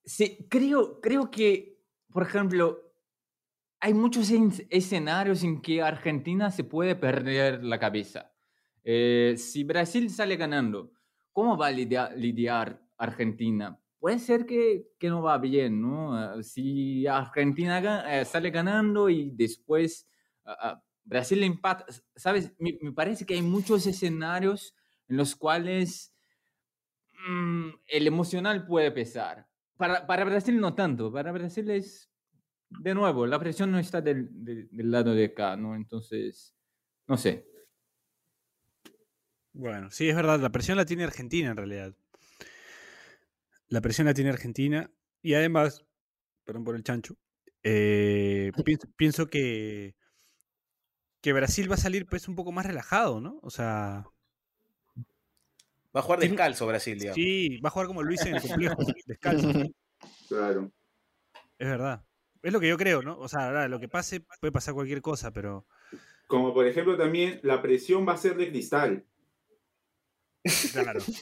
[0.04, 1.78] Sí, creo, creo que,
[2.12, 2.80] por ejemplo,
[3.80, 8.32] hay muchos en- escenarios en que Argentina se puede perder la cabeza.
[8.84, 10.92] Eh, si Brasil sale ganando,
[11.32, 13.80] ¿cómo va a lidia- lidiar Argentina?
[14.06, 16.38] Puede ser que, que no va bien, ¿no?
[16.40, 20.08] Eh, Si Argentina eh, sale ganando y después
[21.04, 22.54] Brasil empata, ¿sabes?
[22.60, 24.76] Me, me parece que hay muchos escenarios
[25.08, 26.14] en los cuales
[27.28, 29.48] mm, el emocional puede pesar.
[29.78, 32.12] Para, para Brasil no tanto, para Brasil es,
[32.70, 35.76] de nuevo, la presión no está del, del- del lado de acá, ¿no?
[35.76, 36.56] Entonces,
[37.08, 37.48] no sé.
[39.54, 41.96] Bueno, sí, es verdad, la presión la tiene Argentina en realidad.
[43.68, 44.92] La presión la tiene Argentina
[45.22, 45.86] y además,
[46.44, 47.18] perdón por el chancho,
[47.64, 49.96] eh, pienso, pienso que,
[51.22, 53.40] que Brasil va a salir pues un poco más relajado, ¿no?
[53.42, 54.06] O sea,
[55.96, 57.16] Va a jugar descalzo Brasil, digamos.
[57.16, 59.52] sí, va a jugar como Luis en el complejo, descalzo,
[60.28, 60.72] claro.
[61.58, 62.04] es verdad.
[62.44, 63.18] Es lo que yo creo, ¿no?
[63.18, 65.66] O sea, ahora, lo que pase, puede pasar cualquier cosa, pero
[66.28, 69.06] Como por ejemplo también la presión va a ser de cristal.
[70.74, 71.00] Claro.
[71.00, 71.20] Así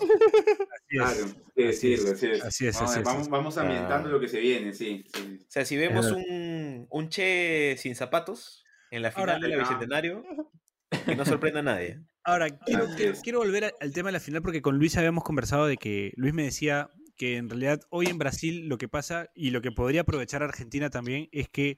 [0.89, 1.36] Claro, es.
[1.55, 2.11] que Así es, decirlo,
[2.45, 2.76] así es.
[2.82, 5.03] así es, Vamos, vamos, ambientando lo que se viene, sí.
[5.13, 5.38] sí.
[5.41, 9.55] O sea, si vemos un, un Che sin zapatos en la final Ahora- de la
[9.55, 9.59] Ah.
[9.67, 10.24] Bicentenario,
[11.05, 11.99] que no sorprenda a nadie.
[12.24, 12.88] Ahora, quiero,
[13.21, 16.34] quiero, volver al tema de la final porque con Luis habíamos conversado de que Luis
[16.34, 20.01] me decía que en realidad hoy en Brasil lo que pasa y lo que podría
[20.01, 21.78] aprovechar Argentina también es que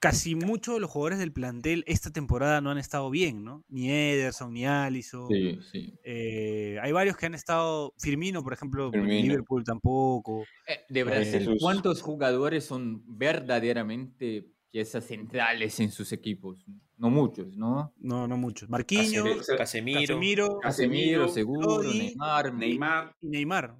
[0.00, 3.64] casi muchos de los jugadores del plantel esta temporada no han estado bien, ¿no?
[3.68, 5.28] Ni Ederson, ni Alisson.
[5.28, 5.94] Sí, sí.
[6.02, 9.22] Eh, hay varios que han estado, Firmino, por ejemplo, Firmino.
[9.22, 10.42] Liverpool tampoco.
[10.66, 11.58] Eh, De Brasil, Jesús.
[11.60, 16.64] ¿cuántos jugadores son verdaderamente piezas centrales en sus equipos?
[16.96, 17.92] No muchos, ¿no?
[17.98, 18.68] No, no muchos.
[18.70, 20.00] Marquinhos, Casemiro.
[20.00, 23.76] Casemiro, Casemiro, seguro, Lodi, Neymar, Neymar, y Neymar.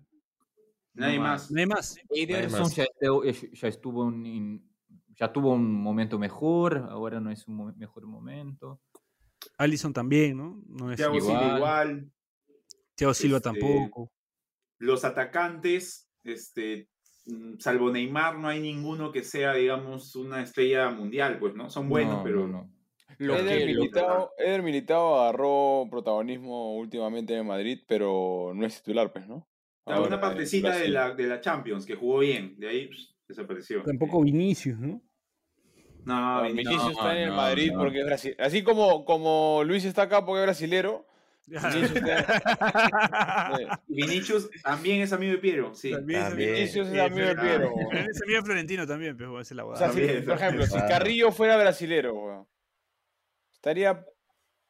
[0.94, 1.50] nadie No más.
[1.50, 1.96] No hay más.
[2.10, 4.69] Ederson ya, estuvo- ya estuvo en- en-
[5.20, 8.80] ya tuvo un momento mejor, ahora no es un mo- mejor momento.
[9.58, 10.62] Alisson también, ¿no?
[10.66, 11.38] No es Thiago igual.
[11.40, 12.12] Silva igual.
[12.94, 14.12] Thiago Silva este, tampoco.
[14.78, 16.88] Los atacantes, este,
[17.26, 21.68] mm, salvo Neymar, no hay ninguno que sea, digamos, una estrella mundial, pues, ¿no?
[21.68, 22.72] Son buenos, No, pero no, no.
[23.18, 28.76] Lo Eder, que- lo- Militao, Eder Militao agarró protagonismo últimamente en Madrid, pero no es
[28.76, 29.46] titular, pues, ¿no?
[29.84, 32.90] Una Ahora, en partecita de la, de la Champions, que jugó bien, de ahí
[33.28, 33.82] desapareció.
[33.82, 35.02] Tampoco Vinicius, ¿no?
[36.04, 37.78] No, Ah, Vinicius- está en el no, Madrid no.
[37.80, 38.36] porque es Brasil.
[38.38, 41.06] Así como, como Luis está acá porque es brasilero.
[41.46, 42.40] Vinicius está-
[43.88, 45.90] Vinicius también es amigo de Piero, sí.
[45.90, 47.74] También Vinicius es amigo de pero- Piero.
[48.08, 50.78] Es amigo de Florentino también, pero es la O sea, si- por ejemplo, si.
[50.78, 52.48] Carrillo fuera brasilero,
[53.52, 54.04] estaría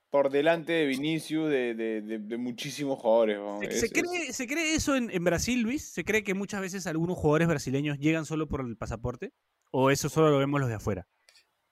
[0.09, 3.39] por delante de Vinicius de, de- de- de muchísimos jugadores.
[3.79, 5.93] ¿Se, cree, se cree eso en, en Brasil, Luis?
[5.93, 9.33] ¿Se cree que muchas veces algunos jugadores brasileños llegan solo por el pasaporte?
[9.71, 11.07] ¿O eso solo lo vemos los de afuera?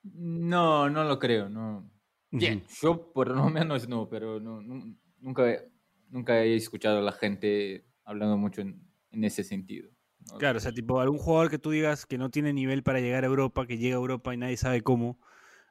[0.03, 1.91] No, no lo creo, no.
[2.31, 5.69] Bien, yo por lo menos no, pero no, nu- nunca, he-
[6.11, 9.91] nunca he escuchado a la gente hablando mucho en, en ese sentido.
[10.31, 10.39] ¿no?
[10.39, 13.25] Claro, o sea, tipo, algún jugador que tú digas que no tiene nivel para llegar
[13.25, 15.19] a Europa, que llega a Europa y nadie sabe cómo,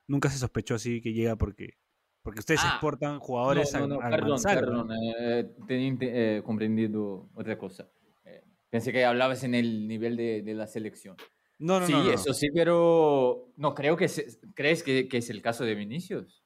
[0.07, 1.77] nunca se sospechó así que llega porque,
[2.23, 6.41] porque ustedes Ah, exportan jugadores no, no, a, no, al perdón, perdón, eh, tenía eh,
[6.43, 7.89] comprendido otra cosa.
[8.25, 11.15] Eh, pensé que hablabas en el nivel de, de la selección.
[11.59, 12.11] No, no, sí, no, no.
[12.11, 16.43] eso sí, pero no creo que se- crees que, que es el caso de Vinicius.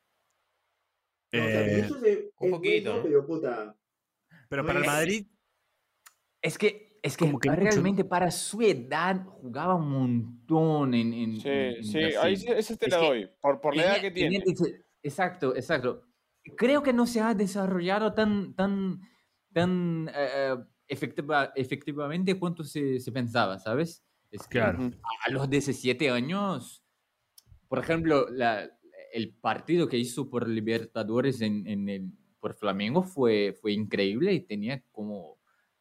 [1.34, 3.78] No, o sea, Eh, Vinicius es- un es poquito, pero puta.
[4.50, 5.28] pero para el Madrid,
[6.42, 11.36] Es que, es que, que mucho, realmente para su edad jugaba un montón en, en-
[11.42, 13.30] Sí, en sí, ahí sí- ese te Es la doy.
[13.42, 14.44] Por, por la edad que tiene.
[15.04, 16.04] exacto, exacto.
[16.58, 19.02] Creo que no se ha desarrollado tan, tan,
[19.54, 20.56] tan eh, eh,
[20.88, 24.04] efectiva- efectivamente cuanto se, se pensaba, ¿sabes?
[24.32, 24.92] Es que Claro.
[25.28, 26.84] A los 17 años,
[27.68, 28.70] por ejemplo, la-
[29.14, 34.40] el partido que hizo por Libertadores en, en el, por Flamengo fue, fue increíble y
[34.42, 35.38] tenía como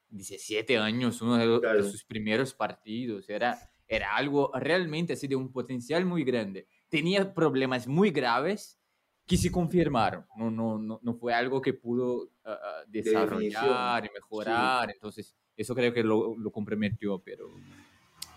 [0.08, 1.82] 17 años, uno de, de Claro.
[1.84, 3.28] sus primeros partidos.
[3.30, 6.66] Era, era algo realmente así de un potencial muy grande.
[6.88, 8.80] Tenía problemas muy graves
[9.26, 10.26] que se confirmaron.
[10.36, 14.90] No, no, no, no fue algo que pudo ah, desarrollar y mejorar.
[14.90, 17.48] Entonces, eso creo que lo, lo comprometió, pero,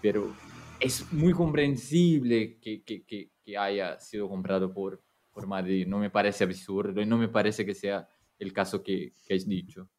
[0.04, 0.36] pero
[0.82, 5.02] es muy comprensible que, que, que, que haya sido comprado por,
[5.32, 5.88] por Madrid.
[5.88, 9.48] No me parece absurdo y no me parece que sea el caso que, que has
[9.48, 9.90] dicho.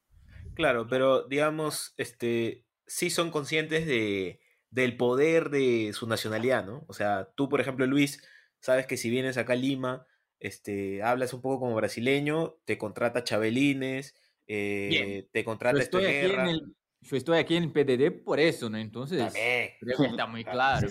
[0.53, 6.85] Claro, pero digamos, este, sí son conscientes de, del poder de su nacionalidad, ¿no?
[6.87, 8.23] O sea, tú, por ejemplo, Luis,
[8.61, 10.07] sabes que si vienes acá a Lima,
[10.39, 14.15] este, hablas un poco como brasileño, te contrata Chabelines,
[14.47, 18.69] eh, te contrata estoy, aquí en el, yo estoy aquí en el PDD por eso,
[18.69, 18.79] ¿no?
[18.79, 19.33] Entonces,
[19.81, 20.89] creo que está muy claro.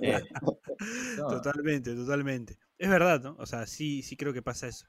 [0.00, 0.22] Eh,
[1.18, 1.28] No.
[1.28, 2.56] Totalmente, totalmente.
[2.78, 3.36] Es verdad, ¿no?
[3.38, 4.86] O sea, sí, sí creo que pasa eso.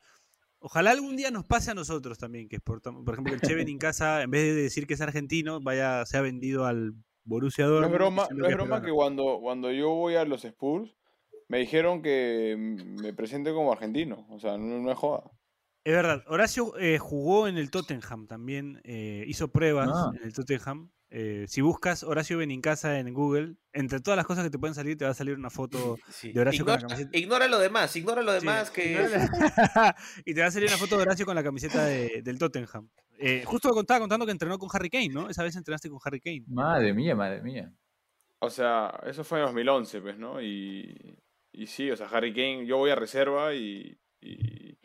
[0.59, 3.67] Ojalá algún día nos pase a nosotros también, que exportamos, por ejemplo, que el Cheven
[3.69, 7.75] en casa, en vez de decir que es argentino, vaya, sea vendido al Borussia No
[7.75, 7.93] es Dortmund.
[7.95, 10.95] broma, no es que broma que cuando, cuando yo voy a los Spurs,
[11.47, 14.25] me dijeron que me presente como argentino.
[14.31, 15.31] O sea, no, no es joda.
[15.85, 20.11] Es verdad, Horacio eh, jugó en el Tottenham también, eh, hizo pruebas Ah.
[20.15, 20.89] en el Tottenham.
[21.11, 24.97] Eh, si buscas Horacio Benincasa en Google, entre todas las cosas que te pueden salir,
[24.97, 26.31] te va a salir una foto sí.
[26.33, 27.17] de Horacio con la Ignora, camiseta.
[27.19, 28.91] ignora lo demás, ignora lo Sí, demás que...
[28.93, 32.39] ignora- y te va a salir una foto de Horacio con la camiseta de- del
[32.39, 32.89] Tottenham.
[33.19, 35.29] Eh, justo estaba contando que entrenó con Harry Kane, ¿no?
[35.29, 36.43] Esa vez entrenaste con Harry Kane.
[36.47, 37.71] Madre mía, madre mía.
[38.39, 40.41] O sea, eso fue en 2011, pues, ¿no?
[40.41, 41.15] Y,
[41.53, 44.77] y sí, o sea, Harry Kane, yo voy a reserva y, y,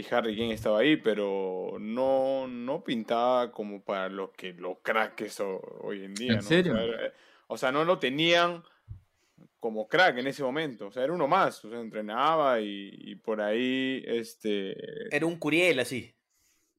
[0.00, 5.14] y Harry Kane estaba ahí, pero no, no pintaba como para lo que los cracks
[5.14, 6.42] que es ho- hoy en día, ¿En ¿no?
[6.42, 6.72] serio?
[6.72, 7.12] O sea, era-
[7.48, 8.62] o sea, no lo tenían
[9.58, 13.16] como crack en ese momento, o sea, era uno más, o sea, entrenaba y, y
[13.16, 14.76] por ahí, este...
[15.14, 16.14] Era un Curiel así.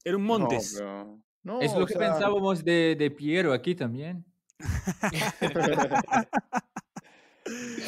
[0.03, 0.74] Era un Montes.
[0.74, 4.24] No, pero- no, es lo que sea, pensábamos de, de Piero aquí también.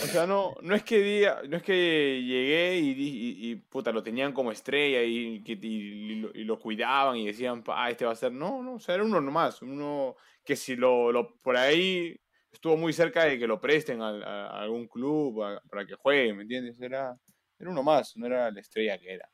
[0.03, 3.91] O sea, no, no es que diga, no es que llegué y, y, y, puta,
[3.91, 8.05] lo tenían como estrella y, que- y, lo, y lo cuidaban y decían, ah, este
[8.05, 8.31] va a ser.
[8.31, 9.61] No, no, o sea, era uno nomás.
[9.61, 12.19] Uno que si lo, lo por ahí
[12.51, 15.95] estuvo muy cerca de que lo presten al- a, a algún club a- para que
[15.95, 16.79] juegue, ¿me entiendes?
[16.81, 17.15] Era,
[17.59, 19.29] era uno más, no era la estrella que era.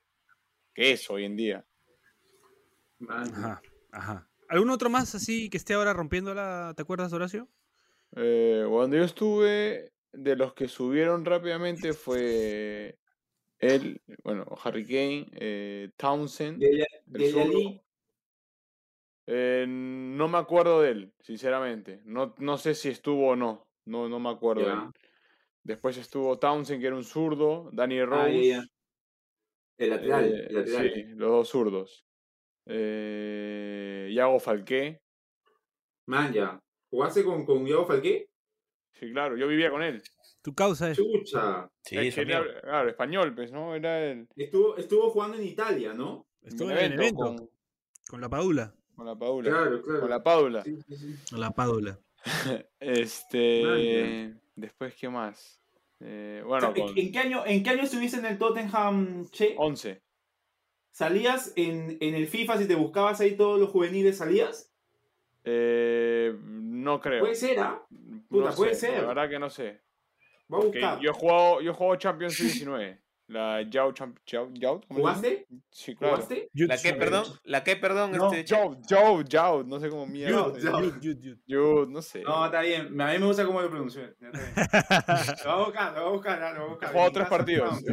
[0.74, 1.66] Que es hoy en día.
[3.08, 3.62] Ajá,
[3.92, 4.30] ajá.
[4.50, 6.74] ¿Algún otro más así que esté ahora rompiéndola?
[6.76, 7.48] ¿Te acuerdas, Horacio?
[8.16, 12.98] Eh, cuando yo estuve, de los que subieron rápidamente fue
[13.60, 16.64] él, bueno, Harry Kane, eh, Townsend.
[16.64, 17.82] Alli,
[19.30, 22.02] Eh, no me acuerdo de él, sinceramente.
[22.06, 23.68] No, no sé si estuvo o no.
[23.86, 24.80] No, no me acuerdo de él.
[25.64, 27.70] Después estuvo Townsend, que era un zurdo.
[27.74, 28.62] Danny Ah, Rose.
[29.78, 30.94] El lateral, eh, el lateral.
[30.94, 32.06] sí, los dos zurdos.
[32.66, 35.00] Iago Falqué.
[36.08, 36.60] Man, ya.
[36.90, 38.28] ¿Jugaste con, con Diego Falqué?
[39.00, 40.02] Sí, claro, yo vivía con él.
[40.42, 40.98] Tu causa es.
[40.98, 41.70] Chucha.
[41.84, 43.76] Sí, Es que era- claro, español, pues, ¿no?
[43.76, 44.28] Era el.
[44.36, 46.26] Estuvo, estuvo jugando en Italia, ¿no?
[46.42, 47.50] Estuvo en el evento con,
[48.10, 48.74] con la Padula.
[48.96, 49.50] con la Paula.
[49.50, 50.00] Claro, claro.
[50.02, 50.64] Con la Paula.
[50.64, 51.16] Sí, sí, sí.
[51.30, 52.00] Con la Padula.
[52.80, 54.34] Este.
[54.56, 55.62] Después, ¿qué más?
[56.00, 58.38] Eh, O bueno, sea, con ¿en, en qué año, ¿En qué año estuviste en el
[58.38, 59.56] Tottenham, Che?
[59.58, 60.02] 11.
[60.92, 64.18] ¿Salías en, en el FIFA si te buscabas ahí todos los juveniles?
[64.18, 64.72] ¿Salías?
[65.50, 67.22] Eh, no creo.
[67.22, 67.82] Puede ser, ¿ah?
[67.90, 69.02] No Puta, puede sé, ser.
[69.02, 69.82] La verdad que no sé.
[70.54, 71.00] Va a buscar.
[71.00, 73.02] yo he jugado, yo he jugado Champions 19.
[73.30, 74.82] La Yao Champ, Yao, Yao.
[74.88, 75.48] ¿Jugaste?
[75.70, 76.16] Sí, claro.
[76.16, 76.50] ¿Jugaste?
[76.54, 77.26] ¿La qué, perdón?
[77.44, 78.12] ¿La qué, perdón?
[78.14, 78.46] No, este?
[78.46, 80.54] Yao, Yao, Yao, no sé cómo mierda.
[81.46, 82.24] Yao, no sé.
[82.24, 83.00] No, está bien.
[83.02, 84.16] A mí me gusta cómo lo bien.
[85.46, 86.96] Lo voy a buscar, lo voy a buscar, lo voy a He buscar.
[86.96, 87.84] En tres partidos.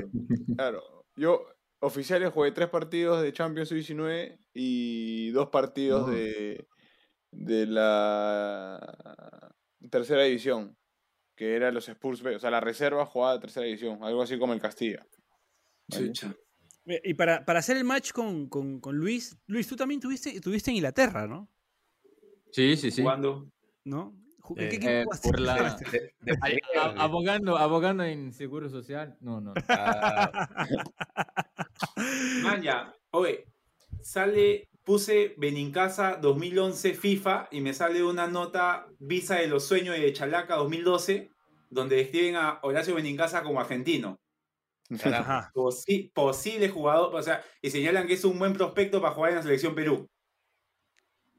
[0.57, 0.83] Claro.
[1.17, 1.47] Yo,
[1.81, 6.11] oficiales, jugué tres partidos de Champions 19 y dos partidos Oh.
[6.13, 6.67] de,
[7.35, 9.55] de la
[9.91, 10.76] tercera división.
[11.37, 12.37] Que era los Spurs B.
[12.37, 13.99] O sea, la reserva jugaba de tercera división.
[14.03, 15.05] Algo así como el Castilla.
[16.87, 20.70] Y para, para hacer el match con, con, con Luis, Luis, tú también tuviste, tuviste
[20.70, 21.49] en Inglaterra, ¿no?
[22.53, 23.03] Sí, sí, sí.
[23.03, 23.51] ¿Cuándo?
[23.85, 24.14] ¿No?
[24.51, 25.28] ¿En qué Eh, equipo Eh, jugaste?
[25.28, 26.39] por la, De- de-
[26.99, 29.16] abogando, abogando en seguro social.
[29.20, 29.55] No, no.
[29.68, 30.30] Ah,
[32.43, 32.95] Man, ya.
[33.11, 33.47] Oye,
[34.03, 40.12] sale, puse Benincasa 2011 FIFA y me sale una nota Visa de los Sueños de
[40.12, 41.30] Chalaca 2012,
[41.70, 44.20] donde describen a Horacio Benincasa como argentino.
[45.03, 45.22] carajo.
[45.32, 45.51] Ajá.
[45.55, 49.37] Posi- posible jugador, o sea, y señalan que es un buen prospecto para jugar en
[49.39, 50.07] la selección Perú.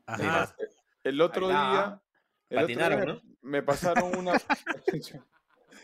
[0.08, 0.56] Ajá.
[1.04, 2.02] El otro día.
[2.50, 3.22] el otro Patinaron, día ¿no?
[3.42, 4.34] Me pasaron una.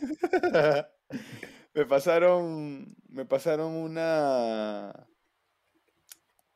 [1.73, 2.95] me pasaron.
[3.09, 5.07] Me pasaron una.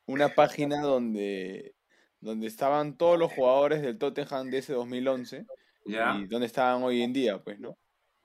[0.08, 1.76] Una página donde.
[2.20, 5.46] Donde estaban todos los jugadores del Tottenham de ese 2011
[5.86, 6.16] ¿Ya?
[6.16, 7.78] y donde estaban hoy en día, pues, ¿no?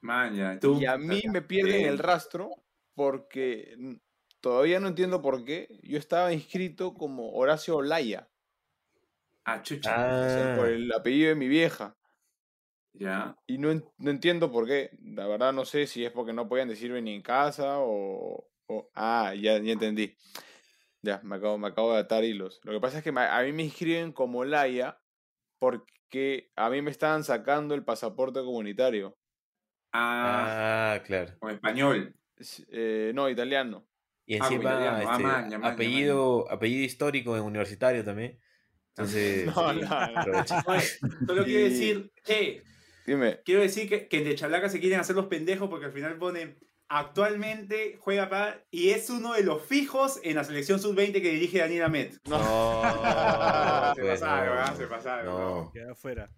[0.03, 0.59] Man, ya.
[0.59, 2.51] Tú, Y a mí me pierden el rastro
[2.95, 3.77] porque
[4.41, 5.69] todavía no entiendo por qué.
[5.83, 8.31] Yo estaba inscrito como Horacio Olaya,
[9.45, 9.91] Ah, chucha.
[10.25, 11.97] o sea, Ah, por el apellido de mi vieja.
[12.95, 13.37] Ya.
[13.47, 13.69] Y no,
[13.99, 14.91] no entiendo por qué.
[15.03, 18.49] La verdad no sé si es porque no podían decirme ni en casa o...
[18.67, 20.17] o- ah, ya, ya entendí.
[21.03, 22.61] Ya, me acabo, me acabo de atar hilos.
[22.63, 25.01] Lo que pasa es que me- a mí me inscriben como Laia
[25.59, 29.17] porque a mí me estaban sacando el pasaporte comunitario.
[29.93, 31.33] Ah, ah, claro.
[31.41, 32.15] o español.
[32.37, 33.87] Es- eh, no, italiano.
[34.27, 34.71] Y Ah, encima.
[34.99, 38.39] Ah, este, apellido, apellido histórico en universitario también.
[38.91, 40.45] Entonces, No, sí, no, no.
[41.27, 42.63] solo quiero decir, che,
[43.07, 45.93] Dime, quiero decir que, que en de Chalaca se quieren hacer los pendejos porque al
[45.93, 46.59] final ponen
[46.91, 51.59] actualmente juega para y es uno de los fijos en la selección sub-20 que dirige
[51.59, 52.19] Daniel Amet.
[52.29, 52.83] No,
[53.95, 54.75] se pues, pasaron, no, ¿ah?
[54.77, 55.27] se pasaron.
[55.27, 55.71] no.
[55.73, 56.31] Queda afuera.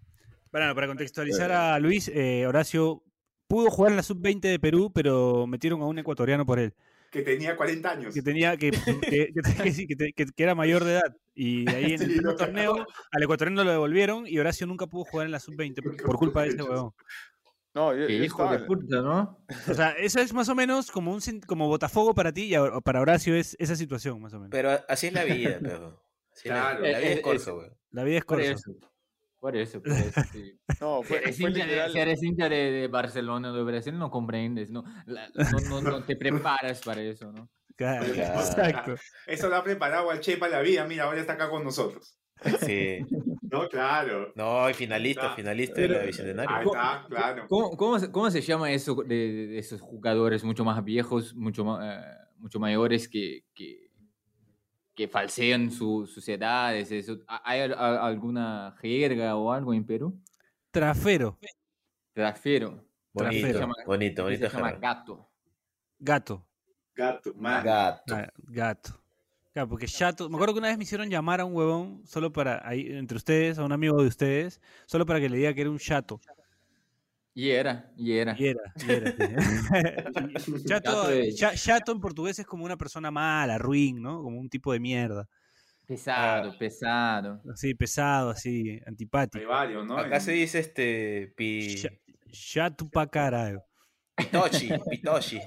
[0.51, 3.03] Bueno, para contextualizar a Luis, eh, Horacio
[3.47, 6.73] pudo jugar en la sub-20 de Perú, pero metieron a un ecuatoriano por él.
[7.11, 8.13] Que tenía 40 años.
[8.13, 9.33] Que tenía que, que, que-
[9.63, 11.15] que sí, que te- que- que era mayor de edad.
[11.35, 15.25] Y ahí en el Sí, torneo al ecuatoriano lo devolvieron y Horacio nunca pudo jugar
[15.25, 16.91] en la sub-20 por, por culpa de ese huevón.
[17.73, 19.45] No, yo, yo hijo estaba- de puta, ¿no?
[19.69, 22.79] O sea, eso es más o menos como un como Botafogo para ti y a-
[22.81, 24.51] para Horacio es esa situación, más o menos.
[24.51, 26.03] Pero así es la vida, pero.
[26.35, 26.79] Es la- Claro.
[26.81, 27.69] la, vida Eh, es eh, corta, es- güey.
[27.91, 28.51] La vida es Por corta.
[28.51, 28.71] eso.
[29.39, 30.57] Por eso, por eso, sí.
[30.81, 31.91] No, Si fue, eres fue hincha, literal.
[31.91, 35.81] si eres hincha de, de Barcelona o de Brasil, no comprendes, no, La- no, no,
[35.81, 37.49] no te preparas para eso, ¿no?
[37.75, 38.39] Claro, Claro.
[38.39, 38.95] Exacto.
[39.27, 40.85] Eso lo ha preparado al Che para la vida.
[40.85, 42.17] Mira, ahora está acá con nosotros.
[42.65, 42.99] Sí.
[43.53, 44.31] No, claro.
[44.35, 45.35] No, y finalista, Está.
[45.35, 46.67] finalista de la Ahí Bicentenario.
[46.73, 47.45] está, claro.
[47.47, 52.01] ¿Cómo, cómo, se, cómo se llama eso de, esos jugadores mucho más viejos, mucho, eh,
[52.37, 53.89] mucho mayores que, que,
[54.95, 56.89] que falsean su- sus edades?
[57.27, 60.19] ¿Hay a- alguna jerga o algo en Perú?
[60.71, 61.37] Trafero,
[62.13, 62.83] Trafero.
[63.13, 64.27] Bonito, Se llama- bonito.
[64.29, 65.29] Se llama gato.
[65.99, 66.45] gato.
[66.95, 67.63] Gato, man.
[67.63, 68.15] Gato.
[68.15, 69.02] Ah, gato.
[69.53, 70.29] Claro, porque chato.
[70.29, 73.17] Me acuerdo que una vez me hicieron llamar a un huevón solo para, ahí, entre
[73.17, 76.19] ustedes, a un amigo de ustedes, solo para que le diga que era un chato.
[77.35, 78.35] Y era, y era.
[78.37, 80.39] Y era, y era.
[80.39, 80.63] sí.
[80.67, 81.07] chato,
[81.55, 84.21] chato en portugués es como una persona mala, ruin, ¿no?
[84.21, 85.27] Como un tipo de mierda.
[85.85, 87.41] Pesado, pesado.
[87.51, 89.47] Así, pesado, así, Hay antipático.
[89.47, 89.97] varios, ¿no?
[89.97, 91.33] Acá se dice este.
[91.35, 91.75] Pi...
[91.75, 91.89] Cha-
[92.31, 93.63] Chato pa carajo.
[94.15, 95.39] Pitochi, Pitochi.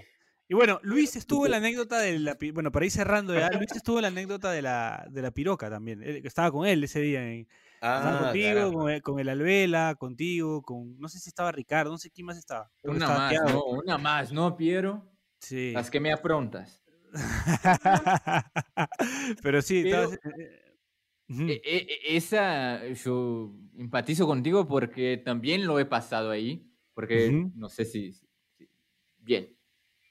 [0.49, 2.37] Y bueno, Luis estuvo en la anécdota de la...
[2.55, 5.69] Bueno, para ir cerrando ya, Luis estuvo en la anécdota de la, de la piroca
[5.69, 6.03] también.
[6.03, 9.97] Él- Estaba con él ese día en, Estaba Ah, contigo, con el, con el Alvela,
[9.99, 10.99] contigo, con.
[10.99, 12.71] No sé si estaba Ricardo, no sé quién más estaba.
[12.81, 13.49] Creo Una estaba más, Thiago.
[13.51, 13.65] ¿no?
[13.81, 15.05] Una más, ¿no, Piero?
[15.41, 15.73] Sí.
[15.73, 16.83] Las que me afrontas.
[19.43, 20.77] Pero sí, Pero- estabas- eh, eh,
[21.29, 21.43] ujú.
[21.49, 26.69] E- e- e- esa, yo empatizo contigo porque también lo he pasado ahí.
[26.95, 27.53] Porque Ujú.
[27.57, 28.13] no sé si.
[28.13, 28.27] si-
[29.19, 29.56] bien.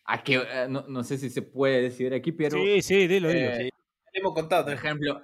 [0.06, 2.58] A que, eh, no, no sé si se puede decir aquí, pero.
[2.58, 3.50] sí, sí, dilo, dilo.
[3.50, 3.64] eh,
[4.14, 4.66] Le hemos contado.
[4.66, 5.22] Por ejemplo,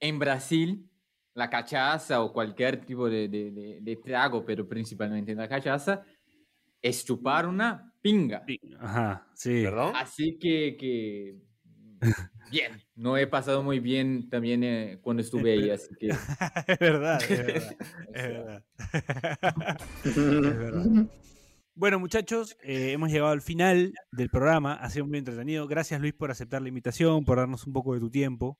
[0.00, 0.88] en Brasil,
[1.34, 6.02] la cachaza o cualquier tipo de, de- de- de trago, pero principalmente la cachaza,
[6.80, 8.42] es chupar una pinga.
[8.46, 9.62] Sí, Ajá, sí.
[9.64, 9.92] ¿Perdón?
[9.96, 11.36] Así que, que,
[12.50, 17.20] bien, no he pasado muy bien también eh, cuando estuve ahí, así que es verdad,
[17.22, 17.76] es verdad.
[18.14, 18.64] Es verdad.
[20.04, 21.06] Es verdad.
[21.78, 24.74] Bueno, muchachos, eh, hemos llegado al final del programa.
[24.74, 25.66] Ha sido muy entretenido.
[25.66, 28.58] Gracias, Luis, por aceptar la invitación, por darnos un poco de tu tiempo.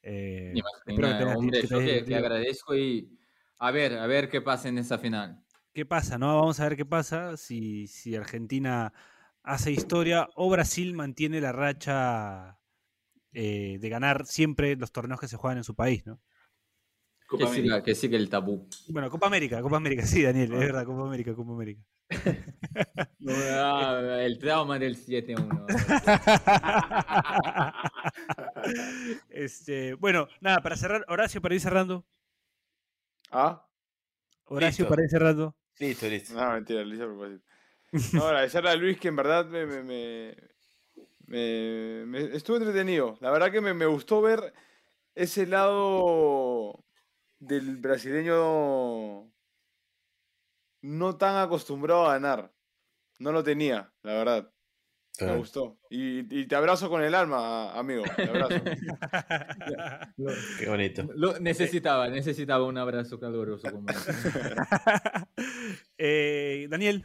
[0.00, 0.52] Eh,
[0.86, 2.18] espero que te hayas- hombre, que te yo hayas te, te divertido.
[2.18, 3.18] agradezco y
[3.58, 5.42] a ver, a ver qué pasa en esa final.
[5.74, 6.36] qué pasa, ¿no?
[6.36, 8.92] Vamos a ver qué pasa si, si Argentina
[9.42, 12.58] hace historia o Brasil mantiene la racha
[13.32, 16.20] eh, de ganar siempre los torneos que se juegan en su país, ¿no?
[17.26, 18.68] Copa Que siga, que siga el tabú.
[18.88, 21.82] Bueno, Copa América, Copa América, sí, Daniel, es verdad, Copa América, Copa América.
[23.54, 25.66] Ah, el trauma del 7-1.
[29.30, 32.04] este, bueno, nada, para cerrar, Horacio, para ir cerrando,
[33.30, 33.64] Ah,
[34.44, 34.94] Horacio, Listo.
[34.94, 35.56] para ese rato.
[35.78, 36.34] Listo, listo.
[36.34, 37.44] No, mentira, lo hice a propósito.
[38.14, 40.36] No, agradecerle a Luis que en verdad me, me, me-
[41.26, 43.16] me- me- estuvo entretenido.
[43.20, 44.52] La verdad que me, me gustó ver
[45.14, 46.84] ese lado
[47.38, 49.30] del brasileño
[50.82, 52.52] no tan acostumbrado a ganar.
[53.18, 54.52] No lo tenía, la verdad.
[55.20, 55.78] Me gustó.
[55.90, 58.02] Y, y te abrazo con el alma, amigo.
[58.16, 58.54] Te abrazo.
[60.58, 61.06] Qué bonito.
[61.14, 63.86] Lo necesitaba, necesitaba un abrazo caluroso como.
[65.98, 67.04] Eh, Daniel,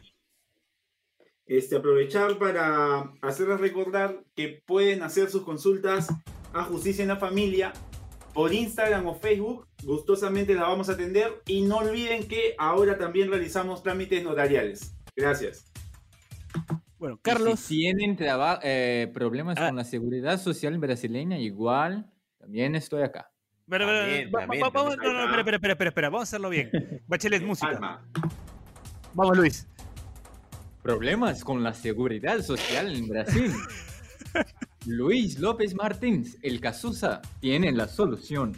[1.46, 6.08] Este, aprovechar para hacerles recordar que pueden hacer sus consultas
[6.52, 7.72] a Justicia en la Familia
[8.34, 9.66] por Instagram o Facebook.
[9.82, 11.42] Gustosamente las vamos a atender.
[11.46, 14.94] Y no olviden que ahora también realizamos trámites notariales.
[15.16, 15.64] Gracias.
[16.98, 17.60] bueno, Carlos.
[17.60, 19.66] Si tienen traba- eh, problemas Ah.
[19.68, 23.30] con la seguridad social brasileña, igual, también estoy acá.
[23.68, 26.20] Pero, pero, También, va- también, va- vamos- no, no, espera, espera, espera, espera, espera, vamos
[26.20, 26.70] a hacerlo bien.
[27.06, 27.68] Bachelet, música.
[27.68, 28.08] Alma.
[29.14, 29.68] Vamos, Luis.
[30.82, 33.52] Problemas con la seguridad social en Brasil.
[34.88, 38.56] Luis López Martins, el Casusa, tiene la solución.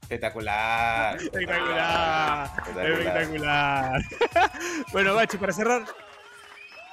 [0.00, 1.18] Espectacular.
[1.18, 2.50] Espectacular.
[2.66, 4.00] Espectacular.
[4.00, 4.02] Espectacular.
[4.92, 5.84] bueno, Bache, para cerrar.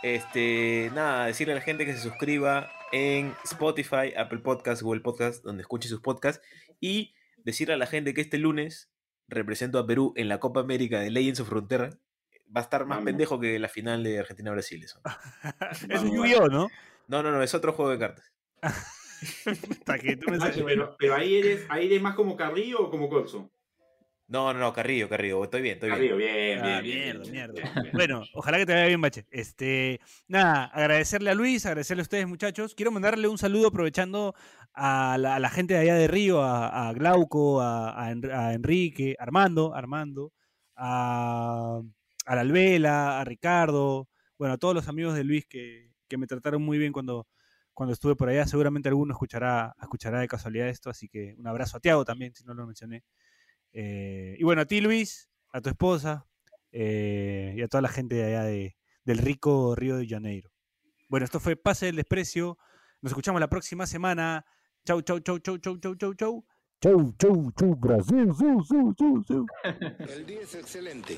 [0.04, 5.45] Este, nada, decirle a la gente que se suscriba en Spotify, Apple Podcast, Google Podcast,
[5.45, 6.45] donde escuche sus podcasts.
[6.82, 7.14] Y
[7.45, 8.91] decirle a la gente que este lunes
[9.30, 11.91] represento a Perú en la Copa América de Legends of Frontera.
[12.54, 13.06] Va a estar más Vamos.
[13.06, 14.84] pendejo que la final de Argentina-Brasil.
[14.84, 14.99] Eso.
[15.89, 16.68] Es un Yu-Gi-Oh, ¿no?
[17.08, 18.32] No, no, no, es otro juego de cartas.
[20.01, 23.09] Que tú me saques- pero, pero ahí eres, ahí eres más como Carrillo o como
[23.09, 23.51] Corso.
[24.28, 25.43] No, no, no, Carrillo, Carrillo.
[25.43, 25.97] Estoy bien, estoy bien.
[25.99, 27.82] Carrillo, bien, bien, Ah, bien, mierda, bien, mierda.
[27.82, 27.93] bien.
[27.93, 29.26] Bueno, ojalá que te vaya bien, Bache.
[29.30, 29.99] Este,
[30.30, 32.74] nada, agradecerle a Luis, agradecerle a ustedes, muchachos.
[32.74, 34.34] Quiero mandarle un saludo aprovechando
[34.74, 38.32] a la, a la gente de allá de Río, a, a Glauco, a, a En-
[38.32, 40.32] a Enrique, Armando, Armando,
[40.78, 41.82] a,
[42.26, 44.07] a la Alvela, a Ricardo,
[44.38, 47.28] bueno, a todos los amigos de Luis que, que me trataron muy bien cuando,
[47.74, 48.45] cuando estuve por allá.
[48.45, 52.43] Seguramente alguno escuchará, escuchará de casualidad esto, así que un abrazo a Tiago también, si
[52.43, 53.03] no lo mencioné.
[53.74, 56.28] Eh, y bueno, a ti, Luis, a tu esposa
[56.72, 60.51] eh, y a toda la gente de allá de, del rico Río de Janeiro.
[61.07, 62.57] Bueno, esto fue Pase del Desprecio.
[63.01, 64.45] Nos escuchamos la próxima semana.
[64.86, 66.45] Chau, chau, chau, chau, chau, chau, chau, chau.
[66.82, 68.32] Chau, chau, chau, Brasil.
[68.39, 69.45] Chau, chau, chau, chau.
[69.99, 71.17] El día es excelente.